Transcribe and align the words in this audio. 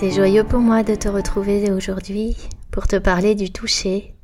C'est 0.00 0.12
joyeux 0.12 0.44
pour 0.44 0.60
moi 0.60 0.84
de 0.84 0.94
te 0.94 1.08
retrouver 1.08 1.72
aujourd'hui 1.72 2.36
pour 2.70 2.86
te 2.86 2.94
parler 2.94 3.34
du 3.34 3.50
toucher 3.50 4.14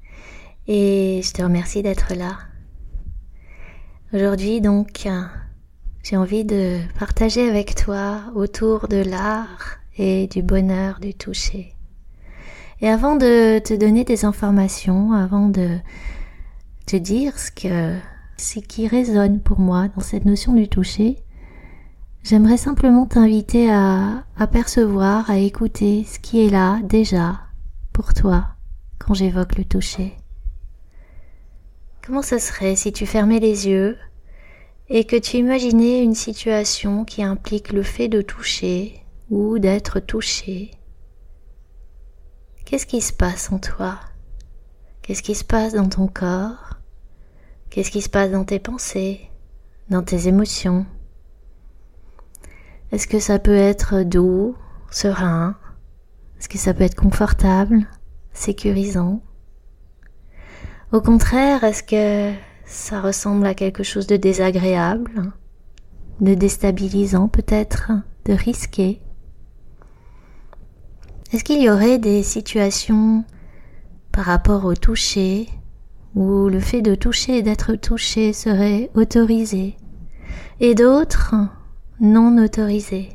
et 0.69 1.21
je 1.21 1.33
te 1.33 1.43
remercie 1.43 1.83
d'être 1.83 2.15
là. 2.15 2.39
Aujourd'hui 4.13 4.61
donc, 4.61 5.09
j'ai 6.05 6.17
envie 6.17 6.45
de 6.45 6.79
partager 6.97 7.49
avec 7.49 7.75
toi 7.75 8.21
autour 8.37 8.87
de 8.87 8.99
l'art 8.99 9.79
et 9.99 10.29
du 10.29 10.45
bonheur 10.45 11.01
du 11.01 11.13
toucher. 11.13 11.75
Et 12.81 12.89
avant 12.89 13.17
de 13.17 13.59
te 13.59 13.75
donner 13.75 14.05
des 14.05 14.25
informations, 14.25 15.13
avant 15.13 15.49
de 15.49 15.79
te 16.87 16.95
dire 16.95 17.37
ce 17.37 17.51
que 17.51 17.99
ce 18.37 18.61
qui 18.61 18.87
résonne 18.87 19.41
pour 19.41 19.59
moi 19.59 19.89
dans 19.89 20.03
cette 20.03 20.25
notion 20.25 20.53
du 20.53 20.69
toucher, 20.69 21.25
J'aimerais 22.25 22.57
simplement 22.57 23.05
t'inviter 23.05 23.71
à 23.71 24.25
apercevoir, 24.39 25.29
à 25.29 25.37
écouter 25.37 26.05
ce 26.05 26.19
qui 26.19 26.47
est 26.47 26.49
là 26.49 26.81
déjà 26.83 27.39
pour 27.93 28.15
toi 28.15 28.47
quand 28.99 29.13
j'évoque 29.13 29.59
le 29.59 29.65
toucher. 29.67 30.15
Comment 32.03 32.23
ce 32.23 32.39
serait 32.39 32.77
si 32.77 32.95
tu 32.95 33.05
fermais 33.05 33.41
les 33.41 33.69
yeux 33.69 33.99
et 34.89 35.05
que 35.05 35.17
tu 35.17 35.37
imaginais 35.37 36.03
une 36.03 36.15
situation 36.15 37.05
qui 37.05 37.23
implique 37.23 37.75
le 37.75 37.83
fait 37.83 38.09
de 38.09 38.23
toucher 38.23 39.05
ou 39.29 39.59
d'être 39.59 40.01
touché? 40.01 40.71
Qu'est-ce 42.65 42.87
qui 42.87 43.03
se 43.03 43.13
passe 43.13 43.53
en 43.53 43.59
toi? 43.59 44.01
Qu'est-ce 45.03 45.23
qui 45.23 45.35
se 45.35 45.45
passe 45.45 45.75
dans 45.75 45.91
ton 45.91 46.07
corps? 46.07 46.79
Qu'est-ce 47.69 47.91
qui 47.91 48.01
se 48.01 48.09
passe 48.09 48.31
dans 48.31 48.45
tes 48.45 48.61
pensées, 48.61 49.21
dans 49.91 50.03
tes 50.03 50.27
émotions? 50.27 50.87
Est-ce 52.95 53.09
que 53.09 53.19
ça 53.19 53.41
peut 53.41 53.57
être 53.57 54.05
doux, 54.05 54.55
serein? 54.89 55.57
Est-ce 56.39 56.49
que 56.49 56.59
ça 56.59 56.73
peut 56.73 56.85
être 56.85 56.95
confortable, 56.95 57.89
sécurisant? 58.33 59.21
Au 60.93 61.01
contraire, 61.01 61.65
est-ce 61.65 61.83
que 61.83 62.33
ça 62.65 63.01
ressemble 63.01 63.47
à 63.47 63.55
quelque 63.55 63.83
chose 63.83 64.07
de 64.07 64.17
désagréable, 64.17 65.33
de 66.21 66.35
déstabilisant 66.35 67.27
peut-être, 67.27 67.91
de 68.27 68.33
risqué? 68.33 69.03
Est-ce 71.33 71.43
qu'il 71.43 71.61
y 71.61 71.71
aurait 71.71 71.99
des 71.99 72.23
situations 72.23 73.25
par 74.13 74.27
rapport 74.27 74.67
au 74.67 74.77
toucher 74.77 75.49
où 76.15 76.49
le 76.49 76.61
fait 76.61 76.81
de 76.81 76.95
toucher 76.95 77.39
et 77.39 77.43
d'être 77.43 77.75
touché 77.75 78.33
serait 78.33 78.89
autorisé? 78.95 79.77
Et 80.61 80.77
d'autres 80.77 81.35
non 82.01 82.43
autorisés 82.43 83.11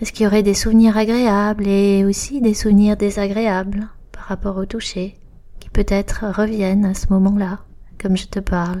Est-ce 0.00 0.12
qu'il 0.12 0.24
y 0.24 0.26
aurait 0.26 0.42
des 0.42 0.54
souvenirs 0.54 0.96
agréables 0.96 1.66
et 1.66 2.04
aussi 2.04 2.40
des 2.40 2.54
souvenirs 2.54 2.96
désagréables 2.96 3.88
par 4.12 4.24
rapport 4.24 4.56
au 4.56 4.64
toucher 4.64 5.16
qui 5.60 5.68
peut-être 5.68 6.24
reviennent 6.34 6.86
à 6.86 6.94
ce 6.94 7.06
moment-là, 7.10 7.60
comme 8.00 8.16
je 8.16 8.26
te 8.26 8.40
parle? 8.40 8.80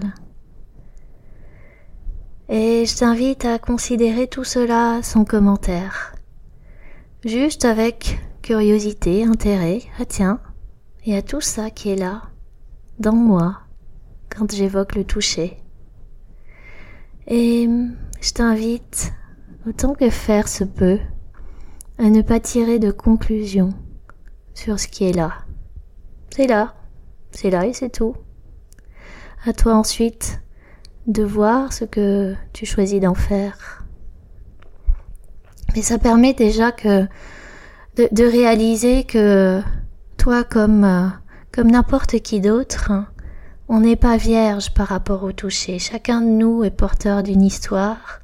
Et 2.48 2.86
je 2.86 2.96
t'invite 2.96 3.44
à 3.44 3.58
considérer 3.58 4.26
tout 4.26 4.44
cela 4.44 5.00
sans 5.02 5.24
commentaire, 5.24 6.14
juste 7.24 7.64
avec 7.64 8.18
curiosité, 8.42 9.24
intérêt, 9.24 9.80
ah 10.00 10.04
tiens, 10.06 10.40
et 11.04 11.16
à 11.16 11.22
tout 11.22 11.40
ça 11.40 11.70
qui 11.70 11.90
est 11.90 11.96
là, 11.96 12.22
dans 12.98 13.14
moi, 13.14 13.60
quand 14.28 14.50
j'évoque 14.52 14.96
le 14.96 15.04
toucher. 15.04 15.58
Et 17.26 17.68
je 18.22 18.32
t'invite, 18.32 19.12
autant 19.66 19.94
que 19.94 20.08
faire 20.08 20.46
se 20.46 20.62
peut, 20.62 21.00
à 21.98 22.04
ne 22.04 22.22
pas 22.22 22.38
tirer 22.38 22.78
de 22.78 22.92
conclusion 22.92 23.70
sur 24.54 24.78
ce 24.78 24.86
qui 24.86 25.04
est 25.04 25.12
là. 25.12 25.32
C'est 26.30 26.46
là, 26.46 26.74
c'est 27.32 27.50
là 27.50 27.66
et 27.66 27.72
c'est 27.72 27.90
tout. 27.90 28.14
À 29.44 29.52
toi 29.52 29.74
ensuite 29.74 30.40
de 31.08 31.24
voir 31.24 31.72
ce 31.72 31.84
que 31.84 32.34
tu 32.52 32.64
choisis 32.64 33.00
d'en 33.00 33.14
faire. 33.14 33.84
Mais 35.74 35.82
ça 35.82 35.98
permet 35.98 36.32
déjà 36.32 36.70
que 36.70 37.06
de, 37.96 38.24
réaliser 38.24 39.02
que 39.02 39.60
toi 40.16 40.44
comme 40.44 41.12
comme 41.50 41.70
n'importe 41.70 42.20
qui 42.20 42.40
d'autre, 42.40 42.92
on 43.74 43.80
n'est 43.80 43.96
pas 43.96 44.18
vierge 44.18 44.74
par 44.74 44.88
rapport 44.88 45.24
au 45.24 45.32
toucher. 45.32 45.78
Chacun 45.78 46.20
de 46.20 46.26
nous 46.26 46.62
est 46.62 46.70
porteur 46.70 47.22
d'une 47.22 47.40
histoire. 47.40 48.20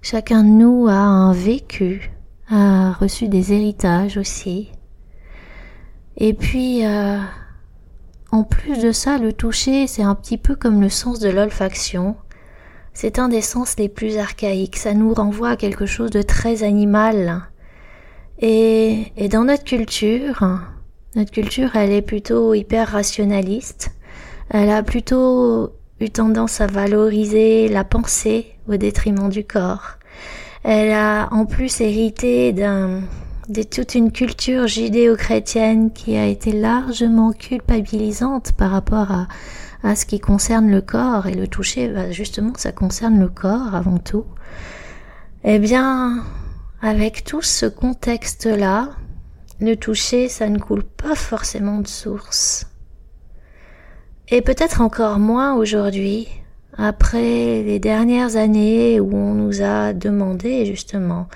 Chacun 0.00 0.44
de 0.44 0.48
nous 0.48 0.86
a 0.86 0.92
un 0.92 1.32
vécu, 1.32 2.12
a 2.48 2.92
reçu 2.92 3.26
des 3.26 3.52
héritages 3.52 4.16
aussi. 4.16 4.70
Et 6.16 6.32
puis, 6.34 6.86
euh, 6.86 7.18
en 8.30 8.44
plus 8.44 8.80
de 8.80 8.92
ça, 8.92 9.18
le 9.18 9.32
toucher, 9.32 9.88
c'est 9.88 10.04
un 10.04 10.14
petit 10.14 10.38
peu 10.38 10.54
comme 10.54 10.80
le 10.80 10.88
sens 10.88 11.18
de 11.18 11.30
l'olfaction. 11.30 12.14
C'est 12.94 13.18
un 13.18 13.28
des 13.28 13.42
sens 13.42 13.74
les 13.78 13.88
plus 13.88 14.18
archaïques. 14.18 14.76
Ça 14.76 14.94
nous 14.94 15.14
renvoie 15.14 15.48
à 15.48 15.56
quelque 15.56 15.84
chose 15.84 16.12
de 16.12 16.22
très 16.22 16.62
animal. 16.62 17.42
Et, 18.38 19.12
et 19.16 19.26
dans 19.26 19.42
notre 19.42 19.64
culture, 19.64 20.60
notre 21.16 21.32
culture, 21.32 21.74
elle 21.74 21.90
est 21.90 22.02
plutôt 22.02 22.54
hyper 22.54 22.86
rationaliste. 22.86 23.90
Elle 24.54 24.68
a 24.68 24.82
plutôt 24.82 25.72
eu 25.98 26.10
tendance 26.10 26.60
à 26.60 26.66
valoriser 26.66 27.68
la 27.68 27.84
pensée 27.84 28.54
au 28.68 28.76
détriment 28.76 29.30
du 29.30 29.44
corps. 29.44 29.96
Elle 30.62 30.92
a 30.92 31.28
en 31.32 31.46
plus 31.46 31.80
hérité 31.80 32.52
d'un 32.52 33.00
de 33.48 33.62
toute 33.62 33.94
une 33.94 34.12
culture 34.12 34.66
judéo-chrétienne 34.66 35.90
qui 35.90 36.16
a 36.16 36.26
été 36.26 36.52
largement 36.52 37.32
culpabilisante 37.32 38.52
par 38.52 38.70
rapport 38.70 39.10
à, 39.82 39.96
ce 39.96 40.04
qui 40.04 40.20
concerne 40.20 40.70
le 40.70 40.80
corps 40.80 41.26
et 41.26 41.34
le 41.34 41.48
toucher, 41.48 41.88
bah 41.88 42.12
justement 42.12 42.52
ça 42.56 42.72
concerne 42.72 43.18
le 43.18 43.28
corps 43.28 43.74
avant 43.74 43.98
tout. 43.98 44.26
Eh 45.44 45.58
bien, 45.58 46.22
avec 46.82 47.24
tout 47.24 47.42
ce 47.42 47.66
contexte-là, 47.66 48.90
le 49.60 49.76
toucher, 49.76 50.28
ça 50.28 50.48
ne 50.48 50.58
coule 50.58 50.84
pas 50.84 51.16
forcément 51.16 51.80
de 51.80 51.88
source. 51.88 52.71
Et 54.34 54.40
peut-être 54.40 54.80
encore 54.80 55.18
moins 55.18 55.54
aujourd'hui, 55.56 56.26
après 56.78 57.62
les 57.62 57.78
dernières 57.78 58.36
années 58.36 58.98
où 58.98 59.14
on 59.14 59.34
nous 59.34 59.60
a 59.60 59.92
demandé 59.92 60.64
justement 60.64 61.28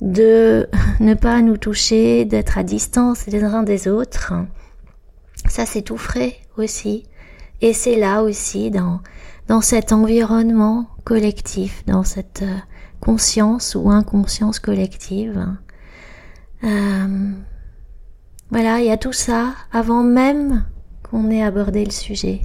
de 0.00 0.66
ne 1.00 1.12
pas 1.12 1.42
nous 1.42 1.58
toucher, 1.58 2.24
d'être 2.24 2.56
à 2.56 2.62
distance 2.62 3.26
les 3.26 3.44
uns 3.44 3.64
des 3.64 3.86
autres. 3.86 4.32
Ça 5.46 5.66
c'est 5.66 5.82
tout 5.82 5.98
frais 5.98 6.36
aussi. 6.56 7.04
Et 7.60 7.74
c'est 7.74 7.96
là 7.96 8.22
aussi 8.22 8.70
dans, 8.70 9.02
cet 9.60 9.92
environnement 9.92 10.86
collectif, 11.04 11.84
dans 11.84 12.02
cette 12.02 12.44
euh, 12.44 12.56
conscience 12.98 13.74
ou 13.78 13.90
inconscience 13.90 14.58
collective. 14.58 15.54
Euh, 16.64 17.30
voilà, 18.50 18.80
il 18.80 18.86
y 18.86 18.90
a 18.90 18.96
tout 18.96 19.12
ça 19.12 19.52
avant 19.70 20.02
même 20.02 20.64
qu'on 21.10 21.30
ait 21.30 21.42
abordé 21.42 21.84
le 21.84 21.90
sujet. 21.90 22.40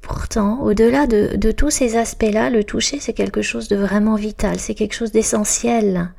Pourtant, 0.00 0.60
au-delà 0.62 1.06
de, 1.06 1.50
tous 1.52 1.70
ces 1.70 1.96
aspects-là, 1.96 2.50
le 2.50 2.62
toucher, 2.62 3.00
c'est 3.00 3.14
quelque 3.14 3.42
chose 3.42 3.68
de 3.68 3.76
vraiment 3.76 4.16
vital, 4.16 4.58
c'est 4.58 4.74
quelque 4.74 4.94
chose 4.94 5.12
d'essentiel, 5.12 6.10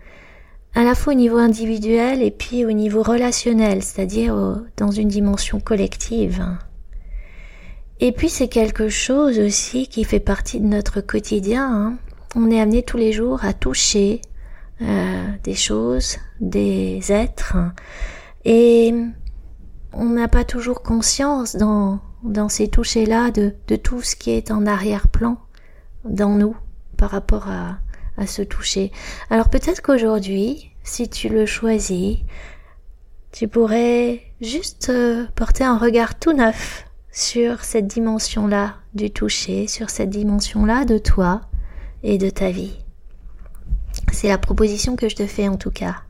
à 0.74 0.84
la 0.84 0.96
fois 0.96 1.14
au 1.14 1.16
niveau 1.16 1.38
individuel 1.38 2.24
et 2.24 2.32
puis 2.32 2.66
au 2.66 2.72
niveau 2.72 3.04
relationnel, 3.04 3.84
c'est-à-dire 3.84 4.64
dans 4.78 4.92
une 4.92 5.08
dimension 5.08 5.60
collective. 5.60 6.44
Et 8.00 8.12
puis 8.12 8.28
c'est 8.28 8.48
quelque 8.50 8.90
chose 8.90 9.40
aussi 9.40 9.88
qui 9.88 10.04
fait 10.04 10.20
partie 10.20 10.60
de 10.60 10.66
notre 10.66 11.00
quotidien. 11.00 11.70
Hein. 11.72 11.98
On 12.36 12.52
est 12.52 12.60
amené 12.60 12.84
tous 12.84 12.98
les 12.98 13.14
jours 13.14 13.46
à 13.46 13.54
toucher 13.54 14.22
euh, 14.82 15.26
des 15.44 15.54
choses, 15.54 16.18
des 16.42 17.12
êtres, 17.12 17.56
et 18.44 18.94
on 19.96 20.06
n'a 20.06 20.28
pas 20.28 20.44
toujours 20.44 20.82
conscience 20.82 21.56
dans, 21.56 22.00
dans 22.24 22.50
ces 22.50 22.68
touchés-là 22.68 23.32
de, 23.32 23.56
de 23.68 23.76
tout 23.76 24.02
ce 24.02 24.16
qui 24.16 24.32
est 24.32 24.52
en 24.52 24.66
arrière-plan 24.66 25.38
dans 26.04 26.36
nous 26.36 26.56
par 26.98 27.12
rapport 27.12 27.50
à, 27.50 27.78
à 28.18 28.28
ce 28.28 28.42
toucher. 28.42 28.92
Alors 29.30 29.50
peut-être 29.50 29.82
qu'aujourd'hui, 29.82 30.72
si 30.84 31.10
tu 31.10 31.30
le 31.30 31.46
choisis, 31.46 32.18
tu 33.32 33.48
pourrais 33.48 34.22
juste 34.42 34.90
euh, 34.90 35.26
porter 35.36 35.64
un 35.64 35.78
regard 35.78 36.18
tout 36.18 36.34
neuf 36.34 36.86
sur 37.12 37.64
cette 37.64 37.88
dimension-là 37.88 38.76
du 38.94 39.12
toucher, 39.12 39.68
sur 39.68 39.90
cette 39.90 40.10
dimension-là 40.10 40.86
de 40.86 40.98
toi 40.98 41.42
et 42.04 42.18
de 42.18 42.30
ta 42.30 42.52
vie. 42.52 42.78
C'est 44.12 44.28
la 44.28 44.38
proposition 44.38 44.96
que 44.96 45.10
je 45.10 45.16
te 45.16 45.26
fais 45.26 45.48
en 45.48 45.58
tout 45.58 45.72
cas. 45.72 46.05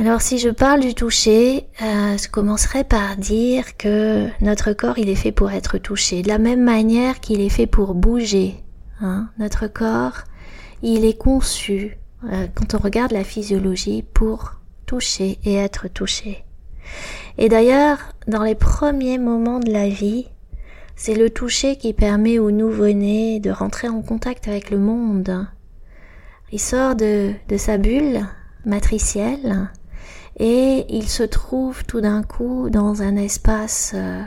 Alors 0.00 0.22
si 0.22 0.38
je 0.38 0.48
parle 0.48 0.80
du 0.80 0.94
toucher, 0.94 1.66
euh, 1.82 2.16
je 2.16 2.26
commencerai 2.26 2.82
par 2.82 3.18
dire 3.18 3.76
que 3.76 4.26
notre 4.40 4.72
corps 4.72 4.98
il 4.98 5.10
est 5.10 5.14
fait 5.14 5.32
pour 5.32 5.50
être 5.50 5.76
touché, 5.76 6.22
de 6.22 6.28
la 6.28 6.38
même 6.38 6.64
manière 6.64 7.20
qu'il 7.20 7.42
est 7.42 7.50
fait 7.50 7.66
pour 7.66 7.92
bouger. 7.92 8.54
Hein. 9.02 9.28
Notre 9.38 9.66
corps 9.66 10.22
il 10.82 11.04
est 11.04 11.18
conçu, 11.18 11.98
euh, 12.24 12.46
quand 12.54 12.74
on 12.74 12.78
regarde 12.78 13.12
la 13.12 13.22
physiologie, 13.22 14.02
pour 14.14 14.54
toucher 14.86 15.38
et 15.44 15.56
être 15.56 15.88
touché. 15.88 16.42
Et 17.36 17.50
d'ailleurs, 17.50 17.98
dans 18.26 18.42
les 18.42 18.54
premiers 18.54 19.18
moments 19.18 19.60
de 19.60 19.70
la 19.70 19.90
vie, 19.90 20.26
c'est 20.96 21.14
le 21.14 21.28
toucher 21.28 21.76
qui 21.76 21.92
permet 21.92 22.38
au 22.38 22.50
nouveau-né 22.50 23.40
de 23.40 23.50
rentrer 23.50 23.88
en 23.88 24.00
contact 24.00 24.48
avec 24.48 24.70
le 24.70 24.78
monde. 24.78 25.46
Il 26.50 26.60
sort 26.60 26.96
de, 26.96 27.32
de 27.48 27.56
sa 27.58 27.76
bulle 27.76 28.26
matricielle 28.64 29.70
et 30.38 30.86
il 30.88 31.08
se 31.08 31.22
trouve 31.22 31.84
tout 31.84 32.00
d'un 32.00 32.22
coup 32.22 32.70
dans 32.70 33.02
un 33.02 33.16
espace 33.16 33.92
euh, 33.94 34.22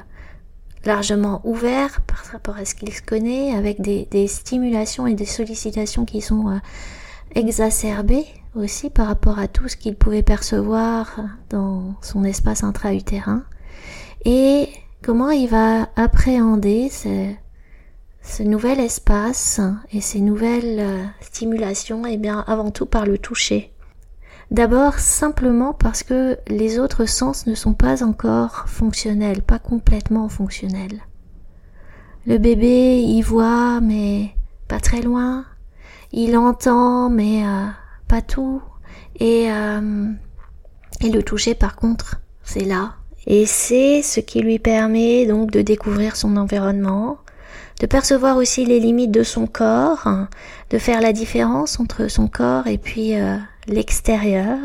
largement 0.85 1.41
ouvert 1.43 2.01
par 2.01 2.23
rapport 2.31 2.57
à 2.57 2.65
ce 2.65 2.75
qu'il 2.75 3.01
connaît, 3.01 3.55
avec 3.55 3.81
des, 3.81 4.27
stimulations 4.27 5.07
et 5.07 5.15
des 5.15 5.25
sollicitations 5.25 6.05
qui 6.05 6.21
sont 6.21 6.49
euh, 6.49 6.57
exacerbées 7.33 8.25
aussi 8.55 8.89
par 8.89 9.07
rapport 9.07 9.39
à 9.39 9.47
tout 9.47 9.67
ce 9.67 9.75
qu'il 9.75 9.95
pouvait 9.95 10.23
percevoir 10.23 11.19
dans 11.49 11.95
son 12.01 12.23
espace 12.23 12.63
intra-utérin, 12.63 13.43
et 14.23 14.69
comment 15.03 15.29
il 15.29 15.49
va 15.49 15.89
appréhender 15.95 16.89
ce, 16.89 18.43
nouvel 18.43 18.79
espace 18.79 19.59
et 19.91 20.01
ces 20.01 20.21
nouvelles 20.21 20.79
euh, 20.79 21.03
stimulations, 21.19 22.05
eh 22.05 22.17
bien 22.17 22.43
avant 22.47 22.71
tout 22.71 22.85
par 22.85 23.05
le 23.05 23.17
toucher. 23.17 23.74
D'abord 24.51 24.99
simplement 24.99 25.73
parce 25.73 26.03
que 26.03 26.37
les 26.47 26.79
autres 26.79 27.05
sens 27.05 27.47
ne 27.47 27.55
sont 27.55 27.73
pas 27.73 28.03
encore 28.03 28.65
fonctionnels, 28.67 29.41
pas 29.41 29.59
complètement 29.59 30.29
fonctionnels. 30.29 31.01
Le 32.27 32.37
bébé 32.37 33.01
y 33.01 33.21
voit 33.21 33.81
mais 33.81 34.31
pas 34.67 34.79
très 34.79 35.01
loin, 35.01 35.45
il 36.11 36.37
entend 36.37 37.09
mais 37.09 37.43
euh, 37.45 37.65
pas 38.07 38.21
tout. 38.21 38.61
Et, 39.19 39.51
euh, 39.51 40.11
et 41.01 41.09
le 41.09 41.23
toucher 41.23 41.55
par 41.55 41.75
contre 41.75 42.21
c'est 42.43 42.65
là. 42.65 42.93
Et 43.27 43.45
c'est 43.47 44.03
ce 44.03 44.19
qui 44.19 44.41
lui 44.41 44.59
permet 44.59 45.25
donc 45.25 45.51
de 45.51 45.61
découvrir 45.61 46.15
son 46.15 46.37
environnement, 46.37 47.17
de 47.81 47.87
percevoir 47.87 48.37
aussi 48.37 48.65
les 48.65 48.79
limites 48.79 49.11
de 49.11 49.23
son 49.23 49.47
corps, 49.47 50.07
de 50.69 50.77
faire 50.77 51.01
la 51.01 51.11
différence 51.11 51.79
entre 51.79 52.07
son 52.07 52.27
corps 52.27 52.67
et 52.67 52.77
puis 52.77 53.15
euh, 53.15 53.37
l'extérieur, 53.67 54.57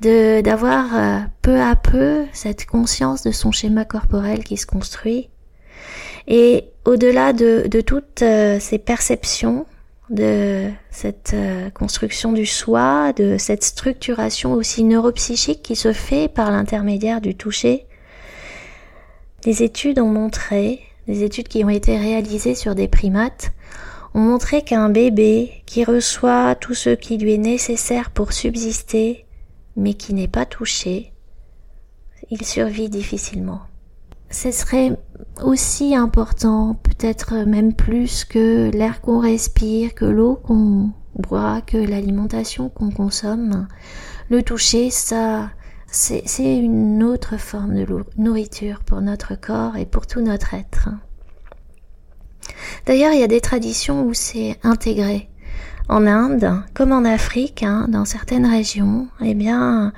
de 0.00 0.40
d'avoir 0.40 0.96
euh, 0.96 1.18
peu 1.42 1.60
à 1.60 1.76
peu 1.76 2.24
cette 2.32 2.66
conscience 2.66 3.22
de 3.22 3.30
son 3.30 3.52
schéma 3.52 3.84
corporel 3.84 4.44
qui 4.44 4.56
se 4.56 4.66
construit. 4.66 5.28
Et 6.28 6.66
au-delà 6.84 7.32
de, 7.32 7.66
de 7.66 7.80
toutes 7.80 8.22
euh, 8.22 8.58
ces 8.60 8.78
perceptions, 8.78 9.66
de 10.10 10.68
cette 10.90 11.32
euh, 11.34 11.70
construction 11.70 12.32
du 12.32 12.46
soi, 12.46 13.12
de 13.14 13.38
cette 13.38 13.64
structuration 13.64 14.52
aussi 14.52 14.84
neuropsychique 14.84 15.62
qui 15.62 15.74
se 15.74 15.92
fait 15.92 16.28
par 16.28 16.50
l'intermédiaire 16.50 17.20
du 17.20 17.34
toucher, 17.34 17.86
des 19.42 19.62
études 19.62 19.98
ont 19.98 20.08
montré, 20.08 20.80
des 21.08 21.24
études 21.24 21.48
qui 21.48 21.64
ont 21.64 21.70
été 21.70 21.96
réalisées 21.96 22.54
sur 22.54 22.74
des 22.74 22.88
primates, 22.88 23.52
ont 24.14 24.20
montré 24.20 24.62
qu'un 24.62 24.88
bébé 24.88 25.62
qui 25.66 25.84
reçoit 25.84 26.54
tout 26.54 26.74
ce 26.74 26.90
qui 26.90 27.18
lui 27.18 27.34
est 27.34 27.38
nécessaire 27.38 28.10
pour 28.10 28.32
subsister, 28.32 29.26
mais 29.76 29.94
qui 29.94 30.14
n'est 30.14 30.28
pas 30.28 30.46
touché, 30.46 31.12
il 32.30 32.44
survit 32.44 32.88
difficilement. 32.88 33.60
Ce 34.30 34.50
serait 34.50 34.96
aussi 35.42 35.94
important, 35.94 36.74
peut-être 36.82 37.44
même 37.44 37.74
plus 37.74 38.24
que 38.24 38.70
l'air 38.70 39.00
qu'on 39.02 39.18
respire, 39.18 39.94
que 39.94 40.06
l'eau 40.06 40.36
qu'on 40.36 40.90
boit, 41.14 41.60
que 41.60 41.76
l'alimentation 41.76 42.70
qu'on 42.70 42.90
consomme. 42.90 43.68
Le 44.30 44.42
toucher, 44.42 44.90
ça, 44.90 45.50
c'est 45.86 46.56
une 46.56 47.02
autre 47.02 47.36
forme 47.36 47.74
de 47.74 47.86
nourriture 48.16 48.80
pour 48.80 49.02
notre 49.02 49.34
corps 49.34 49.76
et 49.76 49.84
pour 49.84 50.06
tout 50.06 50.22
notre 50.22 50.54
être. 50.54 50.88
D'ailleurs, 52.86 53.12
il 53.12 53.20
y 53.20 53.24
a 53.24 53.28
des 53.28 53.40
traditions 53.40 54.04
où 54.04 54.14
c'est 54.14 54.58
intégré. 54.62 55.28
En 55.88 56.06
Inde, 56.06 56.62
comme 56.74 56.92
en 56.92 57.04
Afrique, 57.04 57.62
hein, 57.62 57.86
dans 57.88 58.04
certaines 58.04 58.46
régions, 58.46 59.08
eh 59.22 59.34
bien, 59.34 59.92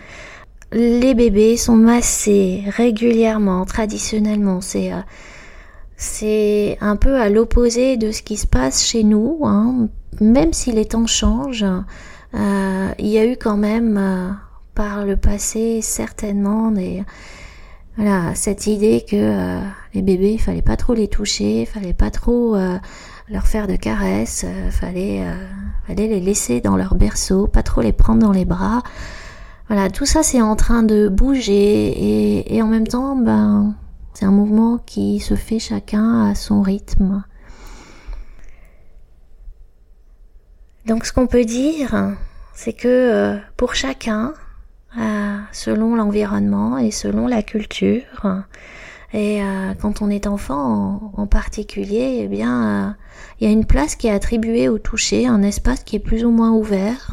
les 0.72 1.14
bébés 1.14 1.56
sont 1.56 1.76
massés 1.76 2.64
régulièrement, 2.68 3.64
traditionnellement. 3.64 4.60
C'est 4.60 4.92
euh, 4.92 5.00
c'est 5.96 6.76
un 6.80 6.96
peu 6.96 7.20
à 7.20 7.28
l'opposé 7.28 7.96
de 7.96 8.10
ce 8.10 8.22
qui 8.22 8.36
se 8.36 8.46
passe 8.46 8.84
chez 8.84 9.04
nous. 9.04 9.40
Hein. 9.44 9.88
Même 10.20 10.52
si 10.52 10.72
les 10.72 10.84
temps 10.84 11.06
changent, 11.06 11.64
euh, 12.34 12.88
il 12.98 13.06
y 13.06 13.18
a 13.18 13.24
eu 13.24 13.36
quand 13.36 13.56
même 13.56 13.96
euh, 13.98 14.30
par 14.74 15.06
le 15.06 15.16
passé 15.16 15.80
certainement 15.82 16.70
des 16.70 17.04
voilà, 17.96 18.34
cette 18.34 18.66
idée 18.66 19.04
que 19.08 19.14
euh, 19.14 19.60
les 19.94 20.02
bébés, 20.02 20.32
il 20.32 20.40
fallait 20.40 20.62
pas 20.62 20.76
trop 20.76 20.94
les 20.94 21.06
toucher, 21.06 21.64
fallait 21.64 21.94
pas 21.94 22.10
trop 22.10 22.56
euh, 22.56 22.76
leur 23.28 23.46
faire 23.46 23.68
de 23.68 23.76
caresses, 23.76 24.44
euh, 24.44 24.70
fallait, 24.72 25.24
fallait 25.86 26.08
les 26.08 26.18
laisser 26.18 26.60
dans 26.60 26.76
leur 26.76 26.96
berceau, 26.96 27.46
pas 27.46 27.62
trop 27.62 27.82
les 27.82 27.92
prendre 27.92 28.20
dans 28.20 28.32
les 28.32 28.44
bras. 28.44 28.82
Voilà, 29.68 29.90
tout 29.90 30.06
ça 30.06 30.24
c'est 30.24 30.42
en 30.42 30.56
train 30.56 30.82
de 30.82 31.08
bouger 31.08 31.52
et, 31.52 32.56
et 32.56 32.62
en 32.62 32.66
même 32.66 32.86
temps, 32.86 33.14
ben, 33.14 33.76
c'est 34.12 34.24
un 34.24 34.32
mouvement 34.32 34.78
qui 34.78 35.20
se 35.20 35.36
fait 35.36 35.60
chacun 35.60 36.30
à 36.30 36.34
son 36.34 36.62
rythme. 36.62 37.22
Donc 40.86 41.06
ce 41.06 41.12
qu'on 41.12 41.28
peut 41.28 41.44
dire, 41.44 42.16
c'est 42.54 42.72
que 42.72 43.38
pour 43.56 43.74
chacun, 43.74 44.34
euh, 44.98 45.38
selon 45.52 45.96
l'environnement 45.96 46.78
et 46.78 46.90
selon 46.90 47.26
la 47.26 47.42
culture. 47.42 48.44
Et 49.12 49.42
euh, 49.42 49.74
quand 49.80 50.02
on 50.02 50.10
est 50.10 50.26
enfant 50.26 51.12
en, 51.16 51.26
particulier, 51.26 52.20
eh 52.22 52.28
bien, 52.28 52.88
euh, 52.88 52.90
il 53.40 53.46
y 53.46 53.50
a 53.50 53.52
une 53.52 53.64
place 53.64 53.96
qui 53.96 54.06
est 54.08 54.12
attribuée 54.12 54.68
au 54.68 54.78
toucher, 54.78 55.26
un 55.26 55.42
espace 55.42 55.84
qui 55.84 55.96
est 55.96 56.00
plus 56.00 56.24
ou 56.24 56.30
moins 56.30 56.50
ouvert. 56.52 57.10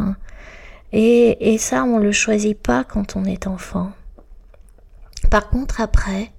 Et, 0.92 1.54
et 1.54 1.58
ça, 1.58 1.84
on 1.84 1.98
le 1.98 2.12
choisit 2.12 2.60
pas 2.60 2.84
quand 2.84 3.16
on 3.16 3.24
est 3.26 3.48
enfant. 3.48 3.92
Par 5.30 5.50
contre, 5.50 5.80
après, 5.80 6.32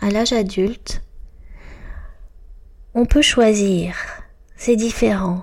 à 0.00 0.10
l'âge 0.10 0.32
adulte, 0.32 1.02
on 2.94 3.04
peut 3.04 3.22
choisir. 3.22 3.94
C'est 4.56 4.76
différent. 4.76 5.42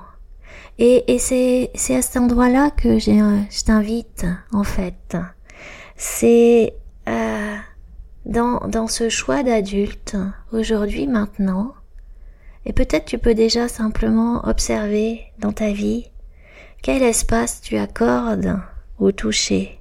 Et, 0.80 1.14
et 1.14 1.20
c'est, 1.20 1.72
à 1.96 2.02
cet 2.02 2.18
endroit-là 2.18 2.72
que 2.72 3.00
j'ai, 3.00 3.18
je 3.18 3.64
t'invite, 3.64 4.26
en 4.52 4.64
fait 4.64 5.18
c'est 5.98 6.74
euh, 7.10 7.56
dans, 8.26 8.60
dans 8.68 8.88
ce 8.88 9.10
choix 9.10 9.44
d'adulte, 9.44 10.16
aujourd'hui, 10.52 11.08
maintenant, 11.08 11.74
et 12.66 12.74
peut-être 12.74 13.06
tu 13.06 13.18
peux 13.18 13.34
déjà 13.34 13.68
simplement 13.68 14.48
observer 14.48 15.22
dans 15.40 15.54
ta 15.54 15.72
vie 15.72 16.10
quel 16.84 17.02
espace 17.02 17.62
tu 17.62 17.78
accordes 17.78 18.60
au 19.00 19.12
toucher. 19.12 19.80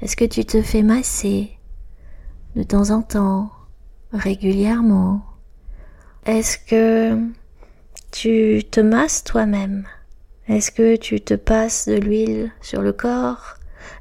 Est-ce 0.00 0.16
que 0.16 0.24
tu 0.24 0.44
te 0.44 0.62
fais 0.62 0.82
masser 0.82 1.50
de 2.54 2.62
temps 2.62 2.90
en 2.90 3.02
temps, 3.02 3.50
régulièrement? 4.12 5.22
Est-ce 6.26 6.58
que 6.58 7.18
tu 8.12 8.62
te 8.70 8.80
masses 8.80 9.24
toi-même? 9.24 9.86
Est-ce 10.48 10.70
que 10.70 10.96
tu 10.96 11.20
te 11.20 11.34
passes 11.34 11.88
de 11.88 11.94
l'huile 11.94 12.52
sur 12.60 12.82
le 12.82 12.92
corps? 12.92 13.56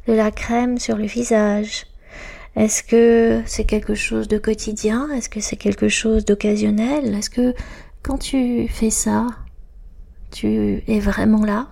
De 0.07 0.13
la 0.13 0.31
crème 0.31 0.77
sur 0.77 0.97
le 0.97 1.05
visage. 1.05 1.85
Est-ce 2.55 2.83
que 2.83 3.41
c'est 3.45 3.65
quelque 3.65 3.95
chose 3.95 4.27
de 4.27 4.37
quotidien? 4.37 5.09
Est-ce 5.11 5.29
que 5.29 5.41
c'est 5.41 5.57
quelque 5.57 5.89
chose 5.89 6.23
d'occasionnel? 6.23 7.13
Est-ce 7.13 7.29
que 7.29 7.53
quand 8.01 8.17
tu 8.17 8.67
fais 8.69 8.89
ça, 8.89 9.27
tu 10.31 10.81
es 10.87 10.99
vraiment 10.99 11.43
là? 11.43 11.67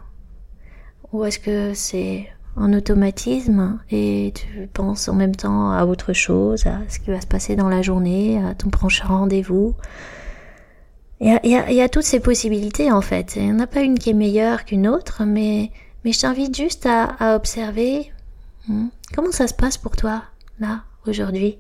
Ou 1.14 1.24
est-ce 1.24 1.40
que 1.40 1.74
c'est 1.74 2.28
un 2.58 2.74
automatisme 2.74 3.80
et 3.92 4.34
tu 4.36 4.68
penses 4.74 5.08
en 5.08 5.16
même 5.16 5.36
temps 5.36 5.72
à 5.72 5.86
autre 5.86 6.12
chose, 6.12 6.68
à 6.68 6.82
ce 6.90 7.00
qui 7.00 7.12
va 7.12 7.22
se 7.22 7.28
passer 7.28 7.56
dans 7.56 7.70
la 7.70 7.82
journée, 7.82 8.44
à 8.44 8.54
ton 8.54 8.70
prochain 8.70 9.06
rendez-vous? 9.08 9.76
Il 11.22 11.28
y, 11.28 11.56
a, 11.56 11.70
il 11.70 11.76
y, 11.76 11.82
a, 11.82 11.88
toutes 11.88 12.04
ces 12.04 12.20
possibilités 12.20 12.92
en 12.92 13.00
fait. 13.00 13.38
Il 13.38 13.46
n'y 13.46 13.52
en 13.54 13.60
a 13.60 13.68
pas 13.68 13.82
une 13.82 13.98
qui 13.98 14.10
est 14.10 14.14
meilleure 14.14 14.66
qu'une 14.66 14.90
autre, 14.90 15.24
mais 15.24 15.72
Mais 16.04 16.12
je 16.12 16.20
t'invite 16.20 16.56
juste 16.56 16.86
à, 16.86 17.36
observer 17.36 18.12
hmm, 18.68 18.88
comment 19.16 19.32
ça 19.32 19.48
se 19.48 19.54
passe 19.54 19.78
pour 19.78 19.96
toi, 19.96 20.24
là, 20.60 20.84
aujourd'hui? 21.08 21.58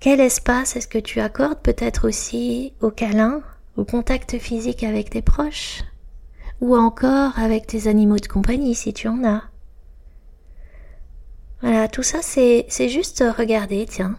Quel 0.00 0.20
espace 0.20 0.76
est-ce 0.76 0.88
que 0.88 0.98
tu 0.98 1.20
accordes 1.20 1.60
peut-être 1.60 2.06
aussi 2.06 2.74
au 2.80 2.90
câlin, 2.90 3.40
au 3.76 3.84
contact 3.84 4.38
physique 4.38 4.84
avec 4.84 5.10
tes 5.10 5.22
proches, 5.22 5.82
ou 6.60 6.76
encore 6.76 7.38
avec 7.38 7.66
tes 7.66 7.88
animaux 7.88 8.18
de 8.18 8.26
compagnie 8.26 8.74
si 8.74 8.92
tu 8.92 9.08
en 9.08 9.24
as? 9.24 9.42
Voilà, 11.62 11.88
tout 11.88 12.02
ça 12.02 12.18
c'est, 12.20 12.66
c'est 12.68 12.90
juste 12.90 13.24
regarder, 13.36 13.86
tiens. 13.88 14.16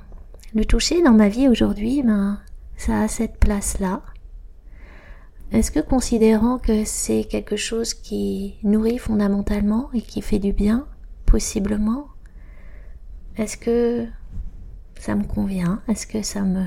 Le 0.56 0.66
toucher 0.66 1.04
dans 1.04 1.14
ma 1.14 1.30
vie 1.30 1.48
aujourd'hui, 1.48 2.02
ben, 2.02 2.40
ça 2.78 3.02
a 3.02 3.08
cette 3.08 3.38
place-là. 3.38 4.02
Est-ce 5.52 5.72
que 5.72 5.80
considérant 5.80 6.58
que 6.58 6.84
c'est 6.84 7.24
quelque 7.24 7.56
chose 7.56 7.94
qui 7.94 8.56
nourrit 8.64 8.98
fondamentalement 8.98 9.90
et 9.94 10.02
qui 10.02 10.22
fait 10.22 10.40
du 10.40 10.52
bien, 10.52 10.88
possiblement, 11.26 12.08
est-ce 13.38 13.56
que 13.56 14.08
ça 15.00 15.16
me 15.16 15.24
convient? 15.24 15.82
Est-ce 15.88 16.08
que 16.08 16.22
ça 16.22 16.42
me 16.42 16.66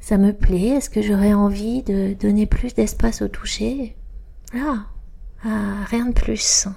ça 0.00 0.18
me 0.18 0.32
plaît? 0.32 0.68
Est-ce 0.68 0.90
que 0.90 1.02
j'aurais 1.02 1.34
envie 1.34 1.82
de 1.82 2.14
donner 2.14 2.46
plus 2.46 2.74
d'espace 2.74 3.22
au 3.22 3.28
toucher? 3.28 3.96
Ah, 4.54 4.86
ah 5.44 5.84
rien 5.86 6.06
de 6.06 6.12
plus. 6.12 6.68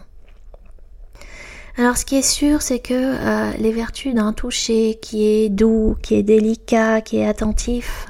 Alors 1.77 1.98
ce 1.98 2.06
qui 2.06 2.15
est 2.15 2.22
sûr, 2.22 2.62
c'est 2.62 2.80
que 2.80 2.94
euh, 2.94 3.51
les 3.58 3.72
vertus 3.72 4.13
d'un 4.13 4.34
toucher 4.34 5.00
qui 5.01 5.25
est 5.25 5.50
doux, 5.50 5.96
qui 6.01 6.15
est 6.15 6.24
délicat, 6.24 7.01
qui 7.01 7.18
est 7.18 7.27
attentif 7.27 8.08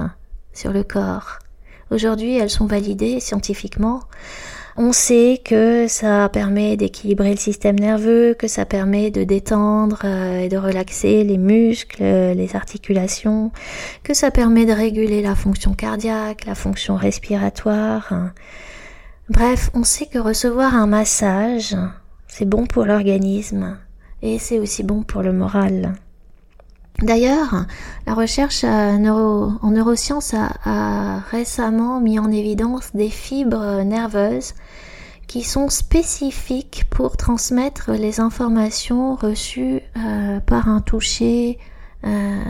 sur 0.53 0.73
le 0.73 0.83
corps, 0.83 1.39
Aujourd'hui, 1.91 2.37
elles 2.37 2.49
sont 2.49 2.65
validées 2.65 3.19
scientifiquement. 3.19 3.99
On 4.77 4.93
sait 4.93 5.41
que 5.43 5.87
ça 5.89 6.29
permet 6.29 6.77
d'équilibrer 6.77 7.31
le 7.31 7.37
système 7.37 7.77
nerveux, 7.77 8.33
que 8.33 8.47
ça 8.47 8.65
permet 8.65 9.11
de 9.11 9.25
détendre 9.25 9.99
euh, 10.05 10.39
et 10.39 10.49
de 10.49 10.57
relaxer 10.57 11.25
les 11.25 11.37
muscles, 11.37 12.01
les 12.01 12.55
articulations, 12.55 13.51
que 14.03 14.13
ça 14.13 14.31
permet 14.31 14.65
de 14.65 14.71
réguler 14.71 15.21
la 15.21 15.35
fonction 15.35 15.73
cardiaque, 15.73 16.45
la 16.45 16.55
fonction 16.55 16.95
respiratoire. 16.95 18.31
Bref, 19.29 19.69
on 19.73 19.83
sait 19.83 20.05
que 20.05 20.19
recevoir 20.19 20.75
un 20.75 20.87
massage, 20.87 21.75
c'est 22.27 22.47
bon 22.47 22.65
pour 22.65 22.85
l'organisme 22.85 23.77
et 24.21 24.39
c'est 24.39 24.59
aussi 24.59 24.83
bon 24.83 25.03
pour 25.03 25.21
le 25.21 25.33
moral. 25.33 25.93
D'ailleurs, 27.01 27.65
la 28.05 28.13
recherche 28.13 28.63
en 28.63 28.99
neurosciences 28.99 30.35
a, 30.35 31.19
récemment 31.31 31.99
mis 31.99 32.19
en 32.19 32.31
évidence 32.31 32.91
des 32.93 33.09
fibres 33.09 33.83
nerveuses 33.83 34.53
qui 35.27 35.43
sont 35.43 35.69
spécifiques 35.69 36.85
pour 36.89 37.15
transmettre 37.15 37.91
les 37.91 38.19
informations 38.19 39.15
reçues 39.15 39.81
euh, 39.97 40.39
par 40.41 40.67
un 40.67 40.81
toucher 40.81 41.57
euh, 42.03 42.43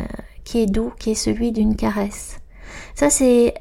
qui 0.43 0.59
est 0.59 0.65
doux, 0.65 0.91
qui 0.97 1.11
est 1.11 1.15
celui 1.15 1.51
d'une 1.51 1.75
caresse. 1.75 2.39
Ça, 2.95 3.09
c'est 3.09 3.53